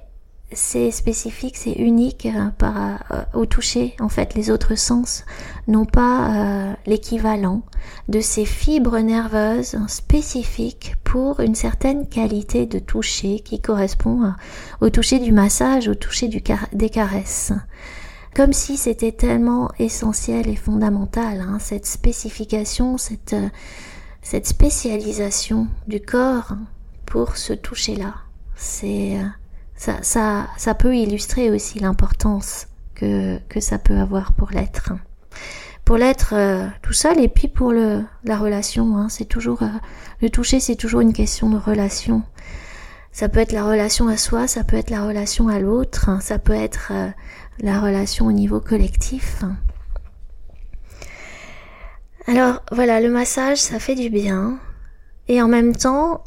c'est 0.53 0.91
spécifique, 0.91 1.57
c'est 1.57 1.73
unique 1.73 2.27
euh, 2.27 2.51
par, 2.59 3.05
euh, 3.13 3.23
au 3.35 3.47
toucher. 3.47 3.95
En 4.01 4.09
fait, 4.09 4.35
les 4.35 4.51
autres 4.51 4.75
sens 4.75 5.25
n'ont 5.69 5.85
pas 5.85 6.31
euh, 6.31 6.75
l'équivalent 6.87 7.63
de 8.09 8.21
ces 8.21 8.45
fibres 8.45 8.99
nerveuses 8.99 9.79
spécifiques 9.87 10.97
pour 11.05 11.41
une 11.41 11.55
certaine 11.55 12.09
qualité 12.09 12.67
de 12.67 12.79
toucher 12.79 13.41
qui 13.41 13.61
correspond 13.61 14.33
au 14.81 14.91
toucher 14.91 15.19
du 15.19 15.33
massage, 15.33 15.89
au 15.89 15.95
toucher 15.95 16.29
des 16.73 16.91
caresses. 16.91 17.53
Comme 18.35 18.53
si 18.53 18.77
c'était 18.77 19.13
tellement 19.13 19.71
essentiel 19.79 20.49
et 20.49 20.57
fondamental, 20.57 21.41
hein, 21.41 21.59
cette 21.59 21.87
spécification, 21.87 22.97
cette, 22.97 23.37
cette 24.23 24.47
spécialisation 24.47 25.69
du 25.89 26.01
corps 26.01 26.55
pour 27.07 27.37
ce 27.37 27.53
toucher-là. 27.53 28.15
C'est 28.57 29.17
ça, 29.81 29.97
ça, 30.03 30.47
ça 30.59 30.75
peut 30.75 30.95
illustrer 30.95 31.51
aussi 31.51 31.79
l'importance 31.81 32.67
que, 32.95 33.39
que 33.49 33.61
ça 33.61 33.79
peut 33.79 33.97
avoir 33.97 34.35
pour 34.35 34.51
l'être. 34.51 34.93
Pour 35.87 35.97
l'être 35.97 36.35
euh, 36.35 36.67
tout 36.83 36.93
seul 36.93 37.19
et 37.19 37.29
puis 37.29 37.49
pour 37.49 37.73
le, 37.73 38.05
la 38.25 38.37
relation, 38.37 38.99
hein, 38.99 39.09
c'est 39.09 39.25
toujours 39.25 39.63
euh, 39.63 39.71
le 40.21 40.29
toucher, 40.29 40.61
c'est 40.61 40.77
toujours 40.77 41.01
une 41.01 41.15
question 41.15 41.49
de 41.49 41.57
relation. 41.57 42.23
Ça 43.11 43.31
peut 43.31 43.41
être 43.41 43.53
la 43.53 43.65
relation 43.65 44.07
à 44.09 44.19
soi, 44.19 44.47
ça 44.47 44.65
peut 44.65 44.77
être 44.77 44.91
la 44.91 45.03
relation 45.03 45.49
à 45.49 45.59
l'autre, 45.59 46.11
hein, 46.11 46.21
ça 46.21 46.39
peut 46.39 46.53
être 46.53 46.91
euh, 46.91 47.09
la 47.61 47.81
relation 47.81 48.27
au 48.27 48.33
niveau 48.33 48.61
collectif. 48.61 49.43
Alors 52.27 52.63
voilà, 52.71 53.01
le 53.01 53.09
massage, 53.09 53.57
ça 53.57 53.79
fait 53.79 53.95
du 53.95 54.11
bien. 54.11 54.59
Et 55.27 55.41
en 55.41 55.49
même 55.49 55.75
temps, 55.75 56.23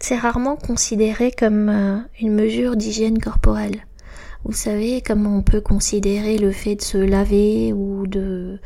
c'est 0.00 0.16
rarement 0.16 0.56
considéré 0.56 1.30
comme 1.30 1.68
euh, 1.68 1.98
une 2.20 2.34
mesure 2.34 2.74
d'hygiène 2.74 3.18
corporelle. 3.18 3.84
Vous 4.44 4.52
savez, 4.52 5.02
comme 5.02 5.26
on 5.26 5.42
peut 5.42 5.60
considérer 5.60 6.38
le 6.38 6.50
fait 6.50 6.76
de 6.76 6.82
se 6.82 6.96
laver 6.96 7.74
ou 7.74 8.06
de, 8.06 8.58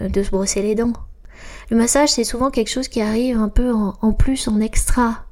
euh, 0.00 0.08
de 0.08 0.22
se 0.22 0.30
brosser 0.30 0.62
les 0.62 0.76
dents. 0.76 0.92
Le 1.70 1.76
massage, 1.76 2.10
c'est 2.10 2.24
souvent 2.24 2.50
quelque 2.50 2.70
chose 2.70 2.88
qui 2.88 3.00
arrive 3.00 3.36
un 3.36 3.48
peu 3.48 3.72
en, 3.72 4.12
plus, 4.12 4.48
en 4.48 4.60
extra. 4.60 5.26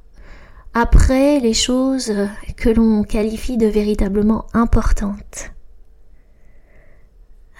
Après 0.74 1.40
les 1.40 1.54
choses 1.54 2.12
que 2.56 2.68
l'on 2.68 3.04
qualifie 3.04 3.56
de 3.56 3.66
véritablement 3.66 4.46
importantes. 4.52 5.52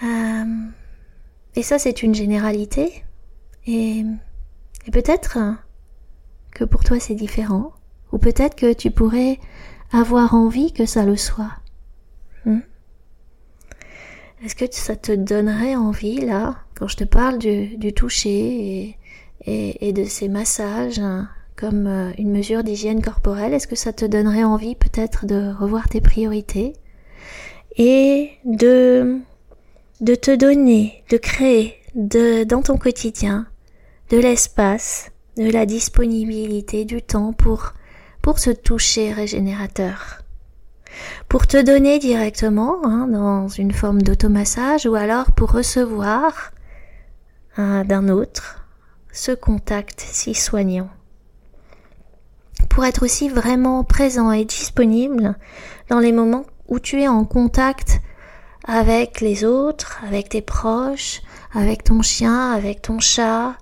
Euh, 0.03 0.45
et 1.55 1.63
ça, 1.63 1.79
c'est 1.79 2.03
une 2.03 2.13
généralité. 2.13 3.03
Et, 3.65 4.03
et 4.85 4.91
peut-être 4.91 5.39
que 6.57 6.63
pour 6.63 6.83
toi 6.83 6.99
c'est 6.99 7.15
différent, 7.15 7.71
ou 8.11 8.17
peut-être 8.17 8.55
que 8.55 8.73
tu 8.73 8.89
pourrais 8.89 9.39
avoir 9.91 10.33
envie 10.33 10.73
que 10.73 10.85
ça 10.85 11.05
le 11.05 11.15
soit. 11.15 11.51
Hmm? 12.45 12.59
Est-ce 14.43 14.55
que 14.55 14.65
ça 14.71 14.95
te 14.95 15.11
donnerait 15.11 15.75
envie, 15.75 16.21
là, 16.21 16.57
quand 16.75 16.87
je 16.87 16.97
te 16.97 17.03
parle 17.03 17.37
du, 17.37 17.93
toucher 17.93 18.97
et, 19.45 19.87
et, 19.87 19.93
de 19.93 20.03
ces 20.03 20.27
massages 20.27 20.99
hein, 20.99 21.29
comme 21.55 21.87
euh, 21.87 22.11
une 22.17 22.31
mesure 22.31 22.63
d'hygiène 22.63 23.01
corporelle, 23.01 23.53
est-ce 23.53 23.67
que 23.67 23.75
ça 23.75 23.93
te 23.93 24.05
donnerait 24.05 24.43
envie 24.43 24.75
peut-être 24.75 25.25
de 25.25 25.51
revoir 25.59 25.89
tes 25.89 26.01
priorités 26.01 26.73
et 27.77 28.31
de, 28.45 29.19
de 30.01 30.15
te 30.15 30.35
donner, 30.35 31.03
de 31.09 31.17
créer 31.17 31.75
de, 31.95 32.43
dans 32.43 32.61
ton 32.61 32.77
quotidien 32.77 33.47
de 34.09 34.17
l'espace 34.17 35.11
de 35.37 35.51
la 35.51 35.65
disponibilité 35.65 36.85
du 36.85 37.01
temps 37.01 37.33
pour, 37.33 37.73
pour 38.21 38.39
ce 38.39 38.49
toucher 38.49 39.13
régénérateur. 39.13 40.23
Pour 41.29 41.45
te 41.45 41.61
donner 41.61 41.99
directement 41.99 42.77
hein, 42.83 43.07
dans 43.07 43.47
une 43.47 43.71
forme 43.71 44.01
d'automassage 44.01 44.85
ou 44.85 44.95
alors 44.95 45.31
pour 45.31 45.51
recevoir 45.51 46.51
d'un 47.57 48.09
autre 48.09 48.67
ce 49.11 49.31
contact 49.31 49.99
si 49.99 50.35
soignant. 50.35 50.89
Pour 52.69 52.85
être 52.85 53.03
aussi 53.03 53.29
vraiment 53.29 53.83
présent 53.83 54.31
et 54.31 54.45
disponible 54.45 55.35
dans 55.89 55.99
les 55.99 56.11
moments 56.11 56.45
où 56.67 56.79
tu 56.79 57.01
es 57.01 57.07
en 57.07 57.25
contact 57.25 57.99
avec 58.65 59.21
les 59.21 59.43
autres, 59.45 59.99
avec 60.05 60.29
tes 60.29 60.41
proches, 60.41 61.21
avec 61.53 61.83
ton 61.83 62.01
chien, 62.01 62.51
avec 62.51 62.81
ton 62.81 62.99
chat, 62.99 63.55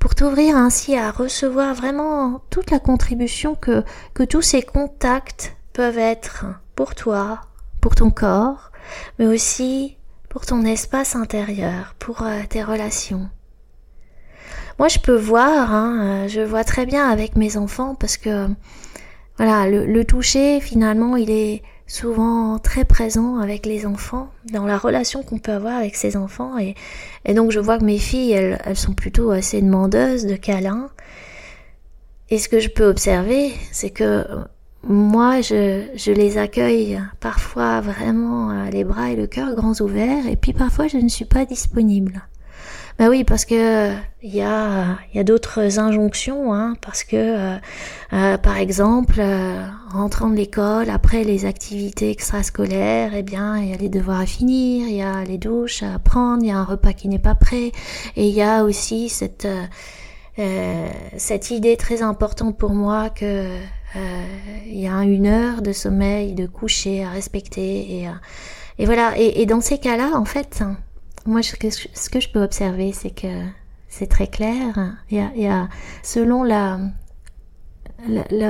pour 0.00 0.14
t'ouvrir 0.14 0.56
ainsi 0.56 0.96
à 0.96 1.12
recevoir 1.12 1.74
vraiment 1.74 2.40
toute 2.48 2.70
la 2.70 2.80
contribution 2.80 3.54
que, 3.54 3.84
que 4.14 4.24
tous 4.24 4.42
ces 4.42 4.62
contacts 4.62 5.54
peuvent 5.74 5.98
être 5.98 6.46
pour 6.74 6.94
toi, 6.94 7.42
pour 7.82 7.94
ton 7.94 8.10
corps, 8.10 8.72
mais 9.18 9.26
aussi 9.26 9.98
pour 10.30 10.46
ton 10.46 10.64
espace 10.64 11.14
intérieur, 11.14 11.94
pour 11.98 12.22
euh, 12.22 12.40
tes 12.48 12.64
relations. 12.64 13.28
Moi, 14.78 14.88
je 14.88 14.98
peux 14.98 15.16
voir, 15.16 15.74
hein, 15.74 16.24
euh, 16.24 16.28
je 16.28 16.40
vois 16.40 16.64
très 16.64 16.86
bien 16.86 17.10
avec 17.10 17.36
mes 17.36 17.58
enfants 17.58 17.94
parce 17.94 18.16
que, 18.16 18.48
voilà, 19.36 19.68
le, 19.68 19.84
le 19.84 20.04
toucher, 20.06 20.60
finalement, 20.60 21.16
il 21.16 21.30
est 21.30 21.62
souvent 21.90 22.60
très 22.60 22.84
présent 22.84 23.38
avec 23.38 23.66
les 23.66 23.84
enfants, 23.84 24.30
dans 24.52 24.64
la 24.64 24.78
relation 24.78 25.24
qu'on 25.24 25.38
peut 25.38 25.50
avoir 25.50 25.76
avec 25.76 25.96
ses 25.96 26.16
enfants. 26.16 26.56
Et, 26.56 26.76
donc 27.34 27.50
je 27.50 27.58
vois 27.58 27.78
que 27.78 27.84
mes 27.84 27.98
filles, 27.98 28.30
elles, 28.30 28.60
elles 28.64 28.76
sont 28.76 28.94
plutôt 28.94 29.32
assez 29.32 29.60
demandeuses 29.60 30.24
de 30.24 30.36
câlins. 30.36 30.88
Et 32.30 32.38
ce 32.38 32.48
que 32.48 32.60
je 32.60 32.68
peux 32.68 32.84
observer, 32.84 33.52
c'est 33.72 33.90
que 33.90 34.24
moi, 34.84 35.40
je, 35.40 35.84
je 35.96 36.12
les 36.12 36.38
accueille 36.38 37.00
parfois 37.18 37.80
vraiment 37.80 38.70
les 38.70 38.84
bras 38.84 39.10
et 39.10 39.16
le 39.16 39.26
cœur 39.26 39.56
grands 39.56 39.78
ouverts, 39.80 40.28
et 40.28 40.36
puis 40.36 40.52
parfois 40.52 40.86
je 40.86 40.96
ne 40.96 41.08
suis 41.08 41.24
pas 41.24 41.44
disponible. 41.44 42.22
Bah 43.00 43.08
oui, 43.08 43.24
parce 43.24 43.46
que 43.46 43.94
il 44.22 44.34
y 44.34 44.42
a, 44.42 44.98
y 45.14 45.18
a 45.18 45.24
d'autres 45.24 45.78
injonctions, 45.78 46.52
hein, 46.52 46.74
parce 46.82 47.02
que 47.02 47.16
euh, 47.16 47.56
euh, 48.12 48.36
par 48.36 48.58
exemple, 48.58 49.14
euh, 49.20 49.66
rentrant 49.90 50.28
de 50.28 50.36
l'école, 50.36 50.90
après 50.90 51.24
les 51.24 51.46
activités 51.46 52.10
extrascolaires, 52.10 53.12
eh 53.14 53.22
bien, 53.22 53.56
il 53.56 53.70
y 53.70 53.72
a 53.72 53.78
les 53.78 53.88
devoirs 53.88 54.20
à 54.20 54.26
finir, 54.26 54.86
il 54.86 54.96
y 54.96 55.00
a 55.00 55.24
les 55.24 55.38
douches 55.38 55.82
à 55.82 55.98
prendre, 55.98 56.42
il 56.42 56.48
y 56.48 56.52
a 56.52 56.58
un 56.58 56.64
repas 56.64 56.92
qui 56.92 57.08
n'est 57.08 57.18
pas 57.18 57.34
prêt, 57.34 57.72
et 58.16 58.28
il 58.28 58.34
y 58.34 58.42
a 58.42 58.64
aussi 58.64 59.08
cette 59.08 59.48
cette 61.16 61.50
idée 61.50 61.76
très 61.78 62.02
importante 62.02 62.58
pour 62.58 62.74
moi 62.74 63.08
que 63.08 63.46
il 64.66 64.78
y 64.78 64.88
a 64.88 65.02
une 65.04 65.26
heure 65.26 65.62
de 65.62 65.72
sommeil, 65.72 66.34
de 66.34 66.46
coucher 66.46 67.02
à 67.02 67.08
respecter, 67.08 68.02
et, 68.02 68.08
et 68.78 68.84
voilà. 68.84 69.16
Et 69.16 69.46
dans 69.46 69.62
ces 69.62 69.78
cas-là, 69.78 70.10
en 70.14 70.26
fait 70.26 70.62
moi, 71.26 71.42
ce 71.42 71.54
que, 71.56 72.20
je 72.20 72.28
peux 72.28 72.42
observer, 72.42 72.92
c'est 72.92 73.10
que 73.10 73.44
c'est 73.88 74.06
très 74.06 74.26
clair. 74.26 74.96
Il 75.10 75.18
y 75.18 75.20
a, 75.20 75.30
il 75.34 75.42
y 75.42 75.48
a 75.48 75.68
selon 76.02 76.42
la 76.42 76.78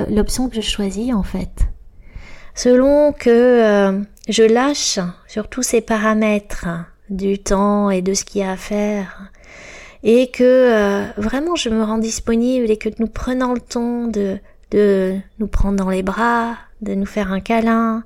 l'option 0.09 0.47
que 0.47 0.55
je 0.55 0.61
choisis 0.61 1.13
en 1.13 1.23
fait, 1.23 1.67
selon 2.55 3.11
que 3.11 3.29
euh, 3.29 4.01
je 4.29 4.43
lâche 4.43 4.99
sur 5.27 5.49
tous 5.49 5.61
ces 5.61 5.81
paramètres 5.81 6.67
du 7.09 7.37
temps 7.37 7.89
et 7.89 8.01
de 8.01 8.13
ce 8.13 8.23
qu'il 8.23 8.41
y 8.41 8.43
a 8.45 8.51
à 8.51 8.55
faire, 8.55 9.29
et 10.03 10.31
que 10.31 10.43
euh, 10.43 11.05
vraiment 11.17 11.55
je 11.55 11.67
me 11.67 11.83
rends 11.83 11.97
disponible 11.97 12.71
et 12.71 12.77
que 12.77 12.87
nous 12.99 13.07
prenons 13.07 13.53
le 13.53 13.59
temps 13.59 14.07
de 14.07 14.39
de 14.71 15.17
nous 15.39 15.47
prendre 15.47 15.75
dans 15.75 15.89
les 15.89 16.01
bras, 16.01 16.55
de 16.81 16.95
nous 16.95 17.05
faire 17.05 17.33
un 17.33 17.41
câlin, 17.41 18.03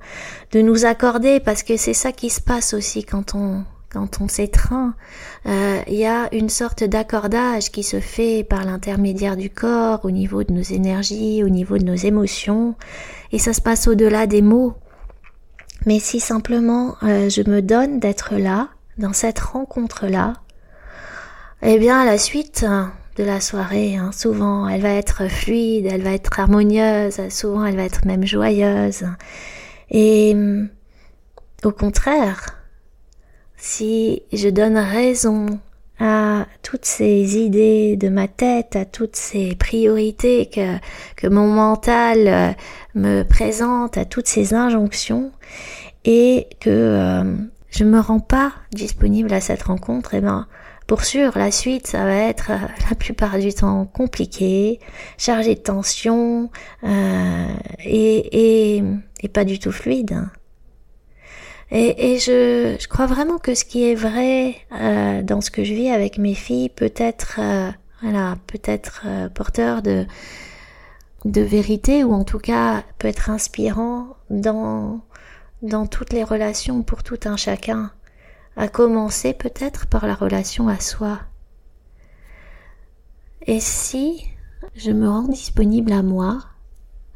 de 0.50 0.60
nous 0.60 0.84
accorder, 0.84 1.38
parce 1.38 1.62
que 1.62 1.76
c'est 1.76 1.94
ça 1.94 2.10
qui 2.10 2.28
se 2.28 2.40
passe 2.40 2.74
aussi 2.74 3.04
quand 3.04 3.36
on 3.36 3.64
quand 3.96 4.20
on 4.20 4.28
s'étreint, 4.28 4.94
euh, 5.46 5.80
il 5.86 5.94
y 5.94 6.04
a 6.04 6.28
une 6.34 6.50
sorte 6.50 6.84
d'accordage 6.84 7.70
qui 7.70 7.82
se 7.82 7.98
fait 7.98 8.44
par 8.44 8.66
l'intermédiaire 8.66 9.38
du 9.38 9.48
corps, 9.48 10.00
au 10.04 10.10
niveau 10.10 10.44
de 10.44 10.52
nos 10.52 10.62
énergies, 10.62 11.42
au 11.42 11.48
niveau 11.48 11.78
de 11.78 11.84
nos 11.84 11.94
émotions, 11.94 12.74
et 13.32 13.38
ça 13.38 13.54
se 13.54 13.62
passe 13.62 13.88
au-delà 13.88 14.26
des 14.26 14.42
mots. 14.42 14.74
Mais 15.86 15.98
si 15.98 16.20
simplement 16.20 16.96
euh, 17.04 17.30
je 17.30 17.40
me 17.48 17.62
donne 17.62 17.98
d'être 17.98 18.34
là, 18.34 18.68
dans 18.98 19.14
cette 19.14 19.38
rencontre-là, 19.38 20.34
eh 21.62 21.78
bien 21.78 21.98
à 21.98 22.04
la 22.04 22.18
suite 22.18 22.66
de 23.16 23.24
la 23.24 23.40
soirée, 23.40 23.96
hein, 23.96 24.10
souvent 24.12 24.68
elle 24.68 24.82
va 24.82 24.92
être 24.92 25.26
fluide, 25.26 25.86
elle 25.90 26.02
va 26.02 26.12
être 26.12 26.38
harmonieuse, 26.38 27.18
souvent 27.30 27.64
elle 27.64 27.76
va 27.76 27.84
être 27.84 28.04
même 28.04 28.26
joyeuse. 28.26 29.06
Et 29.90 30.36
au 31.64 31.72
contraire, 31.72 32.56
si 33.56 34.22
je 34.32 34.48
donne 34.48 34.76
raison 34.76 35.58
à 35.98 36.46
toutes 36.62 36.84
ces 36.84 37.38
idées 37.38 37.96
de 37.96 38.08
ma 38.08 38.28
tête, 38.28 38.76
à 38.76 38.84
toutes 38.84 39.16
ces 39.16 39.54
priorités 39.54 40.46
que, 40.46 40.76
que 41.16 41.26
mon 41.26 41.46
mental 41.48 42.28
euh, 42.28 42.52
me 42.94 43.22
présente, 43.22 43.96
à 43.96 44.04
toutes 44.04 44.26
ces 44.26 44.52
injonctions, 44.52 45.32
et 46.04 46.48
que 46.60 46.70
euh, 46.70 47.36
je 47.70 47.84
me 47.84 47.98
rends 47.98 48.20
pas 48.20 48.52
disponible 48.72 49.32
à 49.32 49.40
cette 49.40 49.62
rencontre, 49.62 50.14
et 50.14 50.18
eh 50.18 50.20
ben 50.20 50.46
pour 50.86 51.04
sûr, 51.04 51.36
la 51.36 51.50
suite, 51.50 51.88
ça 51.88 52.04
va 52.04 52.14
être 52.14 52.52
euh, 52.52 52.58
la 52.88 52.94
plupart 52.94 53.38
du 53.38 53.52
temps 53.52 53.86
compliqué, 53.86 54.78
chargé 55.18 55.56
de 55.56 55.60
tension 55.60 56.50
euh, 56.84 57.46
et, 57.84 58.76
et, 58.76 58.84
et, 59.22 59.28
pas 59.28 59.44
du 59.44 59.58
tout 59.58 59.72
fluide. 59.72 60.16
Et, 61.70 62.12
et 62.12 62.18
je, 62.18 62.76
je, 62.78 62.88
crois 62.88 63.06
vraiment 63.06 63.38
que 63.38 63.54
ce 63.54 63.64
qui 63.64 63.84
est 63.84 63.96
vrai 63.96 64.54
euh, 64.72 65.22
dans 65.22 65.40
ce 65.40 65.50
que 65.50 65.64
je 65.64 65.74
vis 65.74 65.90
avec 65.90 66.16
mes 66.18 66.34
filles 66.34 66.68
peut 66.68 66.92
être, 66.96 67.40
euh, 67.40 67.70
voilà, 68.02 68.36
peut 68.46 68.60
être 68.64 69.02
euh, 69.06 69.28
porteur 69.28 69.82
de 69.82 70.06
de 71.24 71.40
vérité 71.40 72.04
ou 72.04 72.12
en 72.12 72.22
tout 72.22 72.38
cas 72.38 72.84
peut 72.98 73.08
être 73.08 73.30
inspirant 73.30 74.16
dans 74.30 75.00
dans 75.62 75.86
toutes 75.86 76.12
les 76.12 76.22
relations 76.22 76.82
pour 76.82 77.02
tout 77.02 77.18
un 77.24 77.36
chacun, 77.36 77.90
à 78.56 78.68
commencer 78.68 79.32
peut-être 79.34 79.86
par 79.86 80.06
la 80.06 80.14
relation 80.14 80.68
à 80.68 80.78
soi. 80.78 81.20
Et 83.46 83.58
si 83.60 84.24
je 84.76 84.90
me 84.90 85.08
rends 85.08 85.22
disponible 85.28 85.92
à 85.92 86.02
moi 86.02 86.44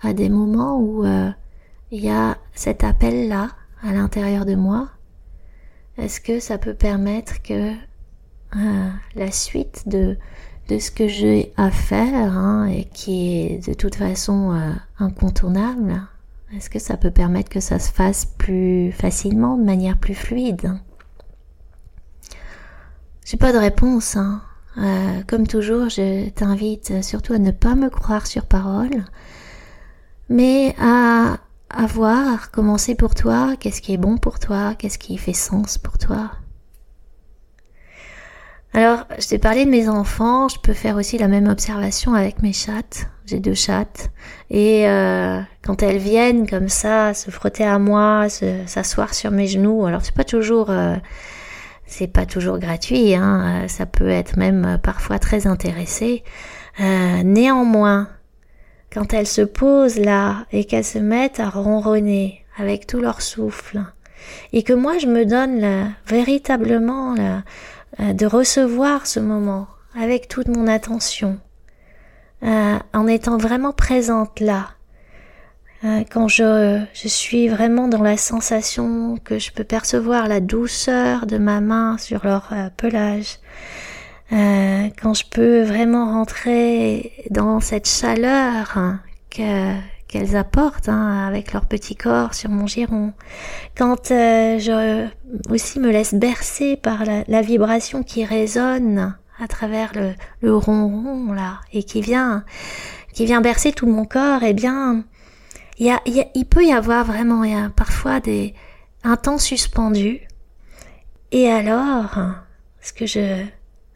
à 0.03 0.13
des 0.13 0.29
moments 0.29 0.79
où 0.79 1.05
euh, 1.05 1.31
il 1.91 2.03
y 2.03 2.11
a 2.11 2.39
cet 2.55 2.83
appel 2.83 3.29
là 3.29 3.51
à 3.83 3.93
l'intérieur 3.93 4.45
de 4.45 4.55
moi, 4.55 4.89
est-ce 5.99 6.21
que 6.21 6.41
ça 6.41 6.59
peut 6.59 6.75
permettre 6.75 7.43
que 7.43 7.73
euh, 8.57 8.89
la 9.15 9.31
suite 9.31 9.85
de, 9.87 10.17
de 10.69 10.79
ce 10.79 10.91
que 10.91 11.09
j'ai 11.09 11.53
à 11.57 11.71
faire 11.71 12.33
hein, 12.37 12.67
et 12.67 12.85
qui 12.85 13.37
est 13.37 13.69
de 13.69 13.75
toute 13.75 13.95
façon 13.95 14.53
euh, 14.53 14.73
incontournable, 14.99 16.03
est-ce 16.57 16.69
que 16.69 16.79
ça 16.79 16.97
peut 16.97 17.11
permettre 17.11 17.49
que 17.49 17.61
ça 17.61 17.79
se 17.79 17.93
fasse 17.93 18.25
plus 18.25 18.93
facilement, 18.93 19.57
de 19.57 19.63
manière 19.63 19.99
plus 19.99 20.15
fluide? 20.15 20.73
J'ai 23.25 23.37
pas 23.37 23.53
de 23.53 23.59
réponse. 23.59 24.17
Hein. 24.17 24.43
Euh, 24.79 25.23
comme 25.29 25.47
toujours, 25.47 25.89
je 25.89 26.29
t'invite 26.31 27.03
surtout 27.03 27.35
à 27.35 27.39
ne 27.39 27.53
pas 27.53 27.77
me 27.77 27.89
croire 27.89 28.27
sur 28.27 28.47
parole, 28.47 29.05
mais 30.29 30.75
à 30.81 31.39
à 31.71 31.87
voir 31.87 32.51
comment 32.51 32.79
c'est 32.79 32.95
pour 32.95 33.15
toi, 33.15 33.55
qu'est-ce 33.59 33.81
qui 33.81 33.93
est 33.93 33.99
bon 33.99 34.19
pour 34.19 34.39
toi, 34.39 34.75
qu'est-ce 34.77 34.99
qui 34.99 35.17
fait 35.17 35.33
sens 35.33 35.79
pour 35.79 35.99
toi? 35.99 36.31
Alors, 38.73 39.05
je 39.19 39.27
t'ai 39.27 39.39
parlé 39.39 39.65
de 39.65 39.71
mes 39.71 39.89
enfants, 39.89 40.49
je 40.49 40.59
peux 40.61 40.73
faire 40.75 40.97
aussi 40.97 41.19
la 41.19 41.27
même 41.27 41.49
observation 41.49 42.15
avec 42.15 42.41
mes 42.41 42.53
chattes. 42.53 43.09
J'ai 43.27 43.41
deux 43.41 43.55
chattes. 43.55 44.11
Et 44.49 44.89
euh, 44.89 45.41
quand 45.63 45.83
elles 45.83 45.99
viennent 45.99 46.49
comme 46.49 46.69
ça, 46.69 47.15
se 47.15 47.31
frotter 47.31 47.65
à 47.65 47.79
moi, 47.81 48.27
s'asseoir 48.67 49.15
sur 49.15 49.33
mes 49.33 49.47
genoux, 49.47 49.87
alors 49.87 50.03
c'est 50.05 50.15
pas 50.15 50.25
toujours... 50.25 50.71
Euh, 50.71 50.97
c'est 51.87 52.07
pas 52.07 52.25
toujours 52.25 52.61
gratuit, 52.61 53.17
hein, 53.17 53.67
ça 53.67 53.85
peut 53.85 54.09
être 54.09 54.37
même 54.37 54.79
parfois 54.81 55.19
très 55.19 55.49
intéressé. 55.49 56.23
Euh, 56.79 57.25
néanmoins, 57.25 58.09
quand 58.93 59.13
elles 59.15 59.27
se 59.27 59.43
posent 59.43 59.99
là 59.99 60.47
et 60.53 60.65
qu'elles 60.65 60.85
se 60.85 60.99
mettent 60.99 61.41
à 61.41 61.49
ronronner 61.49 62.45
avec 62.59 62.87
tout 62.87 63.01
leur 63.01 63.23
souffle, 63.23 63.81
et 64.53 64.63
que 64.63 64.73
moi 64.73 64.99
je 64.99 65.07
me 65.07 65.25
donne 65.25 65.95
véritablement 66.07 67.15
euh, 68.01 68.13
de 68.13 68.27
recevoir 68.27 69.07
ce 69.07 69.21
moment 69.21 69.69
avec 69.99 70.29
toute 70.29 70.49
mon 70.49 70.67
attention, 70.67 71.39
euh, 72.43 72.79
en 72.93 73.07
étant 73.07 73.39
vraiment 73.39 73.73
présente 73.73 74.41
là, 74.41 74.71
euh, 75.85 76.05
quand 76.11 76.29
je, 76.29 76.83
je 76.93 77.09
suis 77.09 77.49
vraiment 77.49 77.89
dans 77.89 78.03
la 78.03 78.17
sensation 78.17 79.17
que 79.25 79.39
je 79.39 79.51
peux 79.51 79.65
percevoir 79.65 80.29
la 80.29 80.41
douceur 80.41 81.27
de 81.27 81.39
ma 81.39 81.61
main 81.61 81.97
sur 81.99 82.25
leur 82.25 82.53
pelage, 82.77 83.39
euh, 84.33 84.89
quand 85.01 85.15
je 85.15 85.25
peux 85.29 85.63
vraiment 85.63 86.07
rentrer 86.07 87.13
dans 87.31 87.61
cette 87.61 87.89
chaleur 87.89 88.77
hein, 88.77 89.01
que 89.31 89.75
qu'elles 90.07 90.35
apportent 90.35 90.89
hein, 90.89 91.27
avec 91.29 91.53
leur 91.53 91.67
petit 91.67 91.95
corps 91.95 92.35
sur 92.35 92.51
mon 92.51 92.67
giron, 92.67 93.13
quand 93.77 94.11
euh, 94.11 94.59
je 94.59 95.07
aussi 95.51 95.79
me 95.79 95.91
laisse 95.91 96.15
bercer 96.15 96.77
par 96.77 97.05
la, 97.05 97.43
vibration 97.43 98.03
qui 98.03 98.25
résonne 98.25 99.17
à 99.41 99.47
travers 99.47 99.93
le, 99.95 100.15
le 100.41 100.55
ronron 100.55 101.33
là 101.33 101.61
et 101.73 101.85
qui 101.85 102.01
vient 102.01 102.45
qui 103.13 103.25
vient 103.25 103.41
bercer 103.41 103.73
tout 103.73 103.87
mon 103.87 104.05
corps, 104.05 104.43
eh 104.43 104.53
bien 104.53 105.05
il 105.79 105.87
y 105.87 105.91
a, 105.91 106.01
il 106.07 106.45
peut 106.45 106.65
y 106.65 106.73
avoir 106.73 107.05
vraiment 107.05 107.43
y 107.45 107.55
a 107.55 107.71
parfois 107.71 108.21
des 108.21 108.55
un 109.03 109.17
temps 109.17 109.39
suspendu. 109.39 110.21
Et 111.33 111.49
alors 111.49 112.19
ce 112.81 112.93
que 112.93 113.07
je 113.07 113.45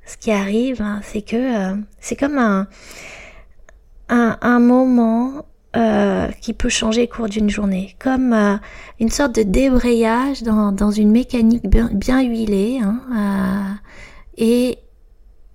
ce 0.07 0.17
qui 0.17 0.31
arrive, 0.31 0.83
hein, 0.83 1.01
c'est 1.03 1.23
que 1.23 1.37
euh, 1.37 1.77
c'est 2.01 2.17
comme 2.17 2.39
un, 2.39 2.67
un, 4.09 4.39
un 4.41 4.59
moment 4.59 5.47
euh, 5.77 6.29
qui 6.41 6.53
peut 6.53 6.69
changer 6.69 7.09
au 7.11 7.17
cours 7.17 7.29
d'une 7.29 7.51
journée, 7.51 7.97
comme 7.99 8.33
euh, 8.33 8.57
une 9.01 9.09
sorte 9.09 9.35
de 9.35 9.43
débrayage 9.43 10.45
dans, 10.45 10.71
dans 10.71 10.93
une 10.93 11.11
mécanique 11.11 11.67
bien, 11.67 12.23
huilée, 12.23 12.79
hein, 12.81 13.01
euh, 13.13 13.75
et, 14.39 14.79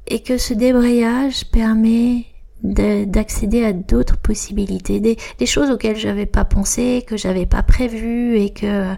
et 0.07 0.21
que 0.21 0.37
ce 0.37 0.53
débrayage 0.53 1.45
permet 1.45 2.25
d'accéder 2.63 3.63
à 3.63 3.71
d'autres 3.71 4.17
possibilités, 4.17 4.99
des, 4.99 5.15
des 5.37 5.45
choses 5.45 5.69
auxquelles 5.71 5.95
j'avais 5.95 6.25
pas 6.25 6.43
pensé, 6.43 7.05
que 7.07 7.15
j'avais 7.15 7.45
pas 7.45 7.63
prévu, 7.63 8.37
et 8.37 8.49
que 8.49 8.93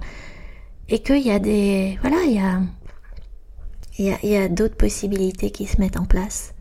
et 0.89 0.99
qu'il 0.99 1.19
y 1.19 1.31
a 1.31 1.37
des 1.37 1.99
voilà, 2.01 2.17
il 2.25 2.33
y 2.33 2.39
a 2.39 2.61
il 4.01 4.29
y 4.29 4.37
a, 4.37 4.47
d'autres 4.47 4.75
possibilités 4.75 5.51
qui 5.51 5.65
se 5.65 5.79
mettent 5.79 5.97
en 5.97 6.05
place. 6.05 6.53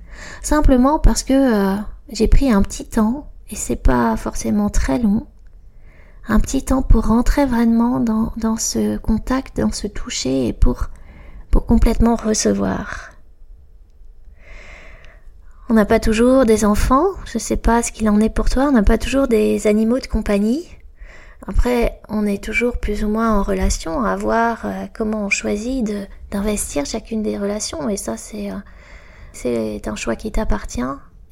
Simplement 0.42 0.98
parce 0.98 1.22
que 1.22 1.32
euh, 1.32 1.76
j'ai 2.10 2.28
pris 2.28 2.52
un 2.52 2.62
petit 2.62 2.84
temps, 2.84 3.30
et 3.48 3.56
c'est 3.56 3.76
pas 3.76 4.16
forcément 4.16 4.70
très 4.70 4.98
long, 4.98 5.26
un 6.28 6.40
petit 6.40 6.64
temps 6.64 6.82
pour 6.82 7.06
rentrer 7.06 7.46
vraiment 7.46 8.00
dans, 8.00 8.32
dans 8.36 8.56
ce 8.56 8.98
contact, 8.98 9.60
dans 9.60 9.72
ce 9.72 9.86
toucher, 9.86 10.48
et 10.48 10.52
pour, 10.52 10.90
pour 11.50 11.66
complètement 11.66 12.16
recevoir. 12.16 13.10
On 15.68 15.74
n'a 15.74 15.84
pas 15.84 16.00
toujours 16.00 16.46
des 16.46 16.64
enfants, 16.64 17.06
je 17.26 17.38
sais 17.38 17.56
pas 17.56 17.82
ce 17.82 17.92
qu'il 17.92 18.08
en 18.10 18.20
est 18.20 18.28
pour 18.28 18.50
toi, 18.50 18.64
on 18.64 18.72
n'a 18.72 18.82
pas 18.82 18.98
toujours 18.98 19.28
des 19.28 19.68
animaux 19.68 20.00
de 20.00 20.06
compagnie. 20.08 20.68
Après, 21.46 22.00
on 22.08 22.26
est 22.26 22.42
toujours 22.42 22.78
plus 22.78 23.02
ou 23.04 23.08
moins 23.08 23.32
en 23.38 23.42
relation 23.42 24.02
à 24.02 24.14
voir 24.16 24.66
euh, 24.66 24.86
comment 24.92 25.24
on 25.24 25.30
choisit 25.30 25.90
d'investir 26.30 26.84
chacune 26.84 27.22
des 27.22 27.38
relations 27.38 27.88
et 27.88 27.96
ça 27.96 28.16
c'est 28.16 28.50
euh, 28.50 28.56
c'est 29.32 29.88
un 29.88 29.96
choix 29.96 30.16
qui 30.16 30.30
t'appartient 30.32 30.82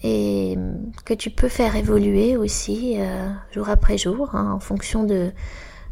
et 0.03 0.57
que 1.05 1.13
tu 1.13 1.31
peux 1.31 1.49
faire 1.49 1.77
évoluer 1.77 2.37
aussi 2.37 2.97
euh, 2.99 3.29
jour 3.53 3.69
après 3.69 3.99
jour 3.99 4.35
hein, 4.35 4.53
en 4.53 4.61
fonction 4.61 5.05
de 5.05 5.31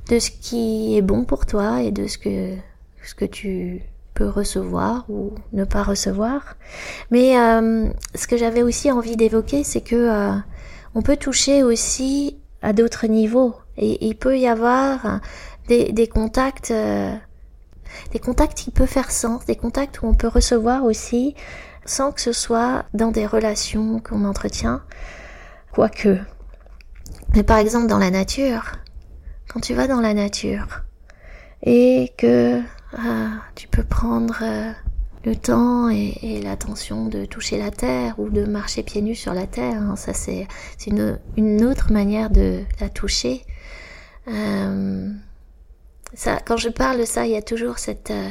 de 0.09 0.19
ce 0.19 0.31
qui 0.31 0.97
est 0.97 1.03
bon 1.03 1.25
pour 1.25 1.45
toi 1.47 1.83
et 1.83 1.91
de 1.91 2.07
ce 2.07 2.17
que 2.17 2.55
ce 3.03 3.15
que 3.15 3.25
tu 3.25 3.83
peux 4.15 4.29
recevoir 4.29 5.05
ou 5.11 5.35
ne 5.53 5.65
pas 5.65 5.83
recevoir. 5.83 6.57
Mais 7.11 7.35
ce 8.15 8.27
que 8.27 8.37
j'avais 8.39 8.63
aussi 8.63 8.91
envie 8.91 9.17
d'évoquer, 9.17 9.63
c'est 9.63 9.83
que 9.83 10.31
on 10.95 11.03
peut 11.03 11.17
toucher 11.17 11.63
aussi 11.63 12.39
à 12.63 12.73
d'autres 12.73 13.07
niveaux 13.09 13.57
et 13.79 14.07
il 14.07 14.17
peut 14.17 14.39
y 14.39 14.47
avoir 14.47 15.21
des, 15.69 16.09
contacts, 16.09 16.71
euh, 16.71 17.15
des 18.13 18.19
contacts 18.19 18.57
qui 18.57 18.71
peuvent 18.71 18.89
faire 18.89 19.11
sens, 19.11 19.45
des 19.47 19.57
contacts 19.57 20.03
où 20.03 20.07
on 20.07 20.15
peut 20.15 20.29
recevoir 20.29 20.85
aussi 20.85 21.35
sans 21.85 22.13
que 22.13 22.21
ce 22.21 22.33
soit 22.33 22.85
dans 22.95 23.11
des 23.13 23.27
relations 23.27 24.01
qu'on 24.01 24.25
entretient, 24.25 24.83
quoique. 25.73 26.19
Mais 27.35 27.43
par 27.43 27.59
exemple 27.59 27.87
dans 27.87 27.99
la 27.99 28.11
nature, 28.11 28.73
quand 29.49 29.61
tu 29.61 29.75
vas 29.75 29.87
dans 29.87 30.01
la 30.01 30.15
nature 30.15 30.83
et 31.63 32.13
que 32.17 32.61
ah, 32.97 33.43
tu 33.55 33.69
peux 33.69 33.85
prendre 33.85 34.39
euh, 34.43 34.73
le 35.27 35.35
temps 35.35 35.89
et, 35.89 36.41
l'attention 36.41 37.07
de 37.07 37.25
toucher 37.25 37.59
la 37.59 37.73
terre 37.73 38.15
ou 38.19 38.31
de 38.31 38.45
marcher 38.45 38.85
pieds 38.85 39.03
nus 39.03 39.17
sur 39.17 39.35
la 39.35 39.49
terre, 39.49 39.83
hein, 39.83 39.97
ça 39.97 40.15
c'est 40.15 40.47
une, 40.87 41.19
une, 41.37 41.65
autre 41.65 41.93
manière 41.93 42.31
de 42.31 42.63
la 42.81 42.89
toucher. 42.89 43.43
Euh, 44.29 45.11
ça, 46.15 46.39
quand 46.47 46.57
je 46.57 46.69
parle 46.69 47.01
de 47.01 47.05
ça, 47.05 47.27
il 47.27 47.33
y 47.33 47.37
a 47.37 47.43
toujours 47.43 47.79
cette, 47.79 48.13
euh, 48.13 48.29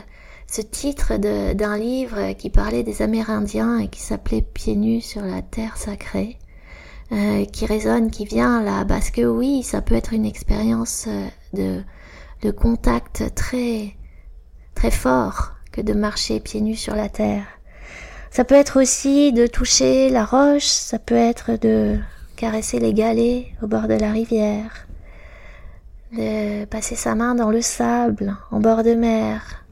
ce 0.47 0.61
titre 0.61 1.17
d'un 1.17 1.77
livre 1.77 2.31
qui 2.31 2.49
parlait 2.49 2.83
des 2.83 3.01
Amérindiens 3.01 3.79
et 3.79 3.89
qui 3.89 3.99
s'appelait 3.99 4.41
Pieds 4.41 4.77
nus 4.77 5.01
sur 5.01 5.21
la 5.21 5.41
terre 5.41 5.75
sacrée. 5.75 6.39
Euh, 7.11 7.45
qui 7.45 7.67
résonne, 7.67 8.09
qui 8.09 8.25
vient 8.25 8.63
là, 8.63 8.83
parce 8.83 9.11
que 9.11 9.21
oui, 9.21 9.61
ça 9.61 9.83
peut 9.83 9.93
être 9.93 10.13
une 10.13 10.25
expérience 10.25 11.07
de, 11.53 11.83
de 12.41 12.49
contact 12.49 13.35
très 13.35 13.95
très 14.73 14.89
fort 14.89 15.54
de 15.81 15.93
marcher 15.93 16.39
pieds 16.39 16.61
nus 16.61 16.75
sur 16.75 16.95
la 16.95 17.09
terre. 17.09 17.45
Ça 18.31 18.43
peut 18.43 18.55
être 18.55 18.81
aussi 18.81 19.31
de 19.31 19.47
toucher 19.47 20.09
la 20.09 20.25
roche, 20.25 20.65
ça 20.65 20.99
peut 20.99 21.15
être 21.15 21.53
de 21.53 21.97
caresser 22.35 22.79
les 22.79 22.93
galets 22.93 23.45
au 23.61 23.67
bord 23.67 23.87
de 23.87 23.93
la 23.93 24.11
rivière, 24.11 24.87
de 26.11 26.65
passer 26.65 26.95
sa 26.95 27.15
main 27.15 27.35
dans 27.35 27.49
le 27.49 27.61
sable 27.61 28.35
en 28.51 28.59
bord 28.59 28.83
de 28.83 28.93
mer, 28.93 29.63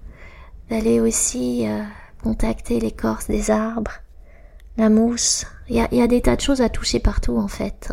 d'aller 0.69 1.01
aussi 1.01 1.67
euh, 1.67 1.83
contacter 2.23 2.79
l'écorce 2.79 3.27
des 3.27 3.51
arbres, 3.51 3.99
la 4.77 4.89
mousse. 4.89 5.45
Il 5.67 5.75
y 5.75 5.81
a, 5.81 5.93
y 5.93 6.01
a, 6.01 6.07
des 6.07 6.21
tas 6.21 6.37
de 6.37 6.41
choses 6.41 6.61
à 6.61 6.69
toucher 6.69 6.99
partout 6.99 7.37
en 7.37 7.49
fait. 7.49 7.91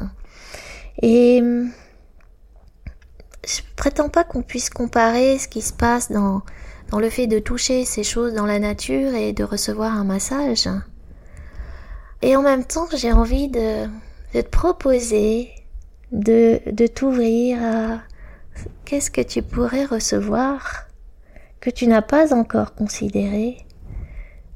Et 1.02 1.42
je 3.46 3.60
prétends 3.76 4.08
pas 4.08 4.24
qu'on 4.24 4.42
puisse 4.42 4.70
comparer 4.70 5.38
ce 5.38 5.48
qui 5.48 5.62
se 5.62 5.72
passe 5.72 6.12
dans, 6.12 6.42
dans 6.90 6.98
le 6.98 7.08
fait 7.08 7.26
de 7.26 7.38
toucher 7.38 7.84
ces 7.84 8.02
choses 8.02 8.34
dans 8.34 8.46
la 8.46 8.58
nature 8.58 9.14
et 9.14 9.32
de 9.32 9.44
recevoir 9.44 9.94
un 9.94 10.04
massage. 10.04 10.68
Et 12.22 12.36
en 12.36 12.42
même 12.42 12.64
temps, 12.64 12.88
j'ai 12.94 13.12
envie 13.12 13.48
de, 13.48 13.86
te 14.32 14.42
proposer 14.42 15.50
de, 16.12 16.60
de 16.70 16.86
t'ouvrir 16.86 17.62
à 17.62 18.00
qu'est-ce 18.84 19.10
que 19.10 19.20
tu 19.20 19.42
pourrais 19.42 19.84
recevoir 19.84 20.86
que 21.60 21.70
tu 21.70 21.86
n'as 21.86 22.02
pas 22.02 22.34
encore 22.34 22.74
considéré 22.74 23.64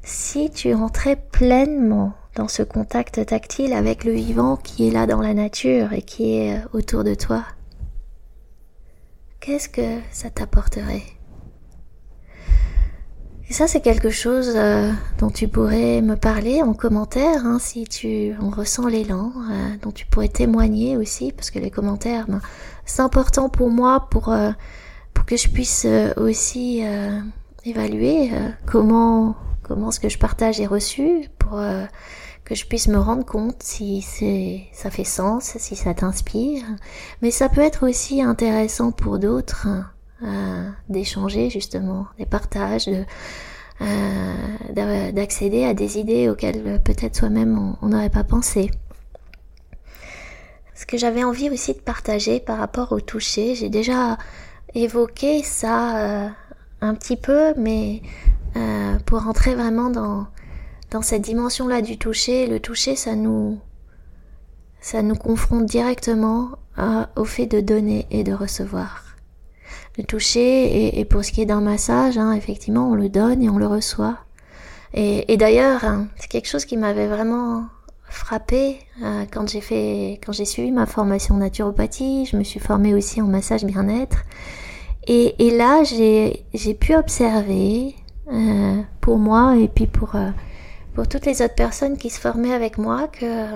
si 0.02 0.50
tu 0.50 0.74
entrais 0.74 1.16
pleinement 1.16 2.14
dans 2.34 2.48
ce 2.48 2.62
contact 2.62 3.24
tactile 3.26 3.72
avec 3.72 4.04
le 4.04 4.12
vivant 4.12 4.56
qui 4.56 4.88
est 4.88 4.90
là 4.90 5.06
dans 5.06 5.20
la 5.20 5.34
nature 5.34 5.92
et 5.92 6.02
qui 6.02 6.36
est 6.36 6.60
autour 6.72 7.04
de 7.04 7.14
toi, 7.14 7.44
qu'est-ce 9.40 9.68
que 9.68 10.00
ça 10.10 10.30
t'apporterait? 10.30 11.04
Et 13.48 13.52
ça, 13.52 13.66
c'est 13.66 13.80
quelque 13.80 14.10
chose 14.10 14.52
euh, 14.56 14.90
dont 15.18 15.30
tu 15.30 15.48
pourrais 15.48 16.00
me 16.00 16.16
parler 16.16 16.62
en 16.62 16.72
commentaire, 16.72 17.44
hein, 17.44 17.58
si 17.60 17.84
tu 17.84 18.34
en 18.40 18.50
ressens 18.50 18.86
l'élan, 18.86 19.32
euh, 19.36 19.76
dont 19.82 19.92
tu 19.92 20.06
pourrais 20.06 20.28
témoigner 20.28 20.96
aussi, 20.96 21.32
parce 21.32 21.50
que 21.50 21.58
les 21.58 21.70
commentaires, 21.70 22.26
ben, 22.26 22.40
c'est 22.86 23.02
important 23.02 23.48
pour 23.48 23.70
moi 23.70 24.08
pour, 24.10 24.34
pour 25.12 25.24
que 25.26 25.36
je 25.36 25.48
puisse 25.48 25.86
aussi 26.16 26.82
évaluer 27.64 28.30
comment 28.66 29.36
comment 29.64 29.90
ce 29.90 29.98
que 29.98 30.08
je 30.08 30.18
partage 30.18 30.60
est 30.60 30.66
reçu 30.66 31.28
pour 31.38 31.58
euh, 31.58 31.84
que 32.44 32.54
je 32.54 32.66
puisse 32.66 32.86
me 32.88 32.98
rendre 32.98 33.24
compte 33.24 33.62
si 33.62 34.02
c'est 34.02 34.64
ça 34.72 34.90
fait 34.90 35.04
sens, 35.04 35.56
si 35.56 35.74
ça 35.74 35.94
t'inspire. 35.94 36.62
Mais 37.22 37.32
ça 37.32 37.48
peut 37.48 37.62
être 37.62 37.88
aussi 37.88 38.22
intéressant 38.22 38.92
pour 38.92 39.18
d'autres 39.18 39.66
euh, 40.24 40.70
d'échanger 40.88 41.50
justement, 41.50 42.06
des 42.18 42.26
partages, 42.26 42.88
euh, 43.80 45.12
d'accéder 45.12 45.64
à 45.64 45.74
des 45.74 45.98
idées 45.98 46.28
auxquelles 46.28 46.80
peut-être 46.82 47.16
soi-même 47.16 47.76
on 47.82 47.88
n'aurait 47.88 48.10
pas 48.10 48.24
pensé. 48.24 48.70
Ce 50.74 50.86
que 50.86 50.96
j'avais 50.96 51.24
envie 51.24 51.50
aussi 51.50 51.72
de 51.72 51.78
partager 51.78 52.40
par 52.40 52.58
rapport 52.58 52.92
au 52.92 53.00
toucher, 53.00 53.54
j'ai 53.54 53.68
déjà 53.68 54.18
évoqué 54.74 55.42
ça 55.42 56.32
un 56.80 56.94
petit 56.94 57.16
peu, 57.16 57.54
mais 57.56 58.02
euh, 58.56 58.98
pour 59.06 59.26
entrer 59.26 59.54
vraiment 59.54 59.90
dans, 59.90 60.26
dans 60.90 61.02
cette 61.02 61.22
dimension-là 61.22 61.82
du 61.82 61.98
toucher. 61.98 62.46
Le 62.46 62.60
toucher, 62.60 62.94
ça 62.94 63.14
nous, 63.14 63.58
ça 64.80 65.02
nous 65.02 65.16
confronte 65.16 65.66
directement 65.66 66.50
au 67.16 67.24
fait 67.24 67.46
de 67.46 67.60
donner 67.60 68.06
et 68.10 68.24
de 68.24 68.32
recevoir. 68.32 69.03
Le 69.96 70.04
toucher, 70.04 70.98
et, 70.98 71.04
pour 71.04 71.24
ce 71.24 71.30
qui 71.30 71.42
est 71.42 71.46
d'un 71.46 71.60
massage, 71.60 72.18
hein, 72.18 72.32
effectivement, 72.32 72.90
on 72.90 72.94
le 72.94 73.08
donne 73.08 73.42
et 73.42 73.48
on 73.48 73.58
le 73.58 73.66
reçoit. 73.66 74.18
Et, 74.92 75.32
et 75.32 75.36
d'ailleurs, 75.36 75.84
hein, 75.84 76.08
c'est 76.16 76.28
quelque 76.28 76.48
chose 76.48 76.64
qui 76.64 76.76
m'avait 76.76 77.06
vraiment 77.06 77.64
frappé 78.14 78.78
euh, 79.02 79.24
quand 79.30 79.48
j'ai 79.48 79.60
fait, 79.60 80.20
quand 80.24 80.32
j'ai 80.32 80.44
suivi 80.44 80.70
ma 80.70 80.86
formation 80.86 81.34
en 81.34 81.38
naturopathie. 81.38 82.26
Je 82.26 82.36
me 82.36 82.44
suis 82.44 82.60
formée 82.60 82.94
aussi 82.94 83.20
en 83.20 83.26
massage 83.26 83.64
bien-être. 83.64 84.24
Et, 85.06 85.46
et 85.46 85.56
là, 85.56 85.84
j'ai, 85.84 86.44
j'ai 86.54 86.74
pu 86.74 86.94
observer 86.94 87.94
euh, 88.32 88.80
pour 89.00 89.18
moi 89.18 89.56
et 89.58 89.68
puis 89.68 89.86
pour, 89.86 90.14
euh, 90.14 90.30
pour 90.94 91.08
toutes 91.08 91.26
les 91.26 91.42
autres 91.42 91.54
personnes 91.54 91.98
qui 91.98 92.08
se 92.08 92.18
formaient 92.18 92.54
avec 92.54 92.78
moi 92.78 93.08
que 93.08 93.46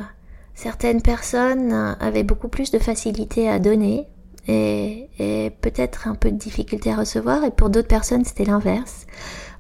certaines 0.55 1.01
personnes 1.01 1.73
avaient 2.01 2.25
beaucoup 2.25 2.49
plus 2.49 2.71
de 2.71 2.79
facilité 2.79 3.49
à 3.49 3.59
donner 3.59 4.07
et, 4.49 5.53
peut-être 5.61 6.09
un 6.09 6.15
peu 6.15 6.31
de 6.31 6.37
difficulté 6.37 6.91
à 6.91 6.97
recevoir 6.97 7.45
et 7.45 7.51
pour 7.51 7.71
d'autres 7.71 7.89
personnes 7.89 8.25
c'était 8.25 8.45
l'inverse. 8.45 9.07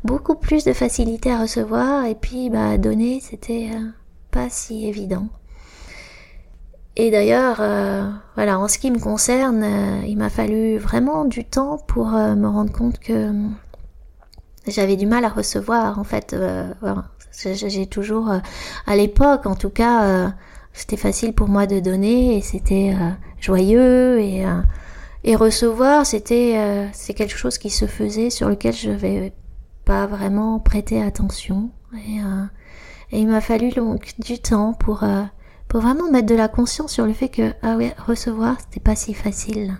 Beaucoup 0.04 0.34
plus 0.34 0.64
de 0.64 0.72
facilité 0.72 1.30
à 1.30 1.40
recevoir 1.40 2.04
et 2.04 2.14
puis 2.14 2.50
bah 2.50 2.78
donner 2.78 3.20
c'était 3.20 3.70
euh, 3.74 3.88
pas 4.30 4.48
si 4.48 4.86
évident. 4.86 5.28
Et 6.96 7.12
d'ailleurs, 7.12 7.58
euh, 7.60 8.10
voilà, 8.34 8.58
en 8.58 8.66
ce 8.66 8.78
qui 8.78 8.90
me 8.90 8.98
concerne, 8.98 9.64
il 10.04 10.16
m'a 10.16 10.30
fallu 10.30 10.78
vraiment 10.78 11.24
du 11.24 11.44
temps 11.44 11.78
pour 11.86 12.08
me 12.08 12.48
rendre 12.48 12.72
compte 12.72 12.98
que 12.98 13.32
j'avais 14.66 14.96
du 14.96 15.06
mal 15.06 15.24
à 15.24 15.28
recevoir 15.28 15.98
en 15.98 16.04
fait. 16.04 16.34
Euh, 16.34 16.72
j'ai 17.44 17.86
toujours, 17.86 18.30
euh, 18.30 18.38
à 18.86 18.96
l'époque 18.96 19.46
en 19.46 19.54
tout 19.54 19.70
cas, 19.70 20.04
euh, 20.04 20.28
c'était 20.78 20.96
facile 20.96 21.32
pour 21.32 21.48
moi 21.48 21.66
de 21.66 21.80
donner 21.80 22.36
et 22.36 22.40
c'était 22.40 22.94
joyeux 23.40 24.20
et 24.20 24.44
et 25.24 25.34
recevoir 25.34 26.06
c'était 26.06 26.88
c'est 26.92 27.14
quelque 27.14 27.36
chose 27.36 27.58
qui 27.58 27.70
se 27.70 27.86
faisait 27.86 28.30
sur 28.30 28.48
lequel 28.48 28.74
je 28.74 28.90
n'avais 28.90 29.32
pas 29.84 30.06
vraiment 30.06 30.60
prêté 30.60 31.02
attention 31.02 31.70
et, 31.96 32.20
il 33.10 33.26
m'a 33.26 33.40
fallu 33.40 33.70
donc 33.70 34.14
du 34.20 34.38
temps 34.38 34.72
pour 34.72 35.02
pour 35.66 35.80
vraiment 35.80 36.10
mettre 36.10 36.26
de 36.28 36.36
la 36.36 36.48
conscience 36.48 36.92
sur 36.92 37.06
le 37.06 37.12
fait 37.12 37.28
que 37.28 37.52
ah 37.62 37.76
ouais 37.76 37.94
recevoir 38.06 38.56
c'était 38.60 38.80
pas 38.80 38.94
si 38.94 39.14
facile 39.14 39.78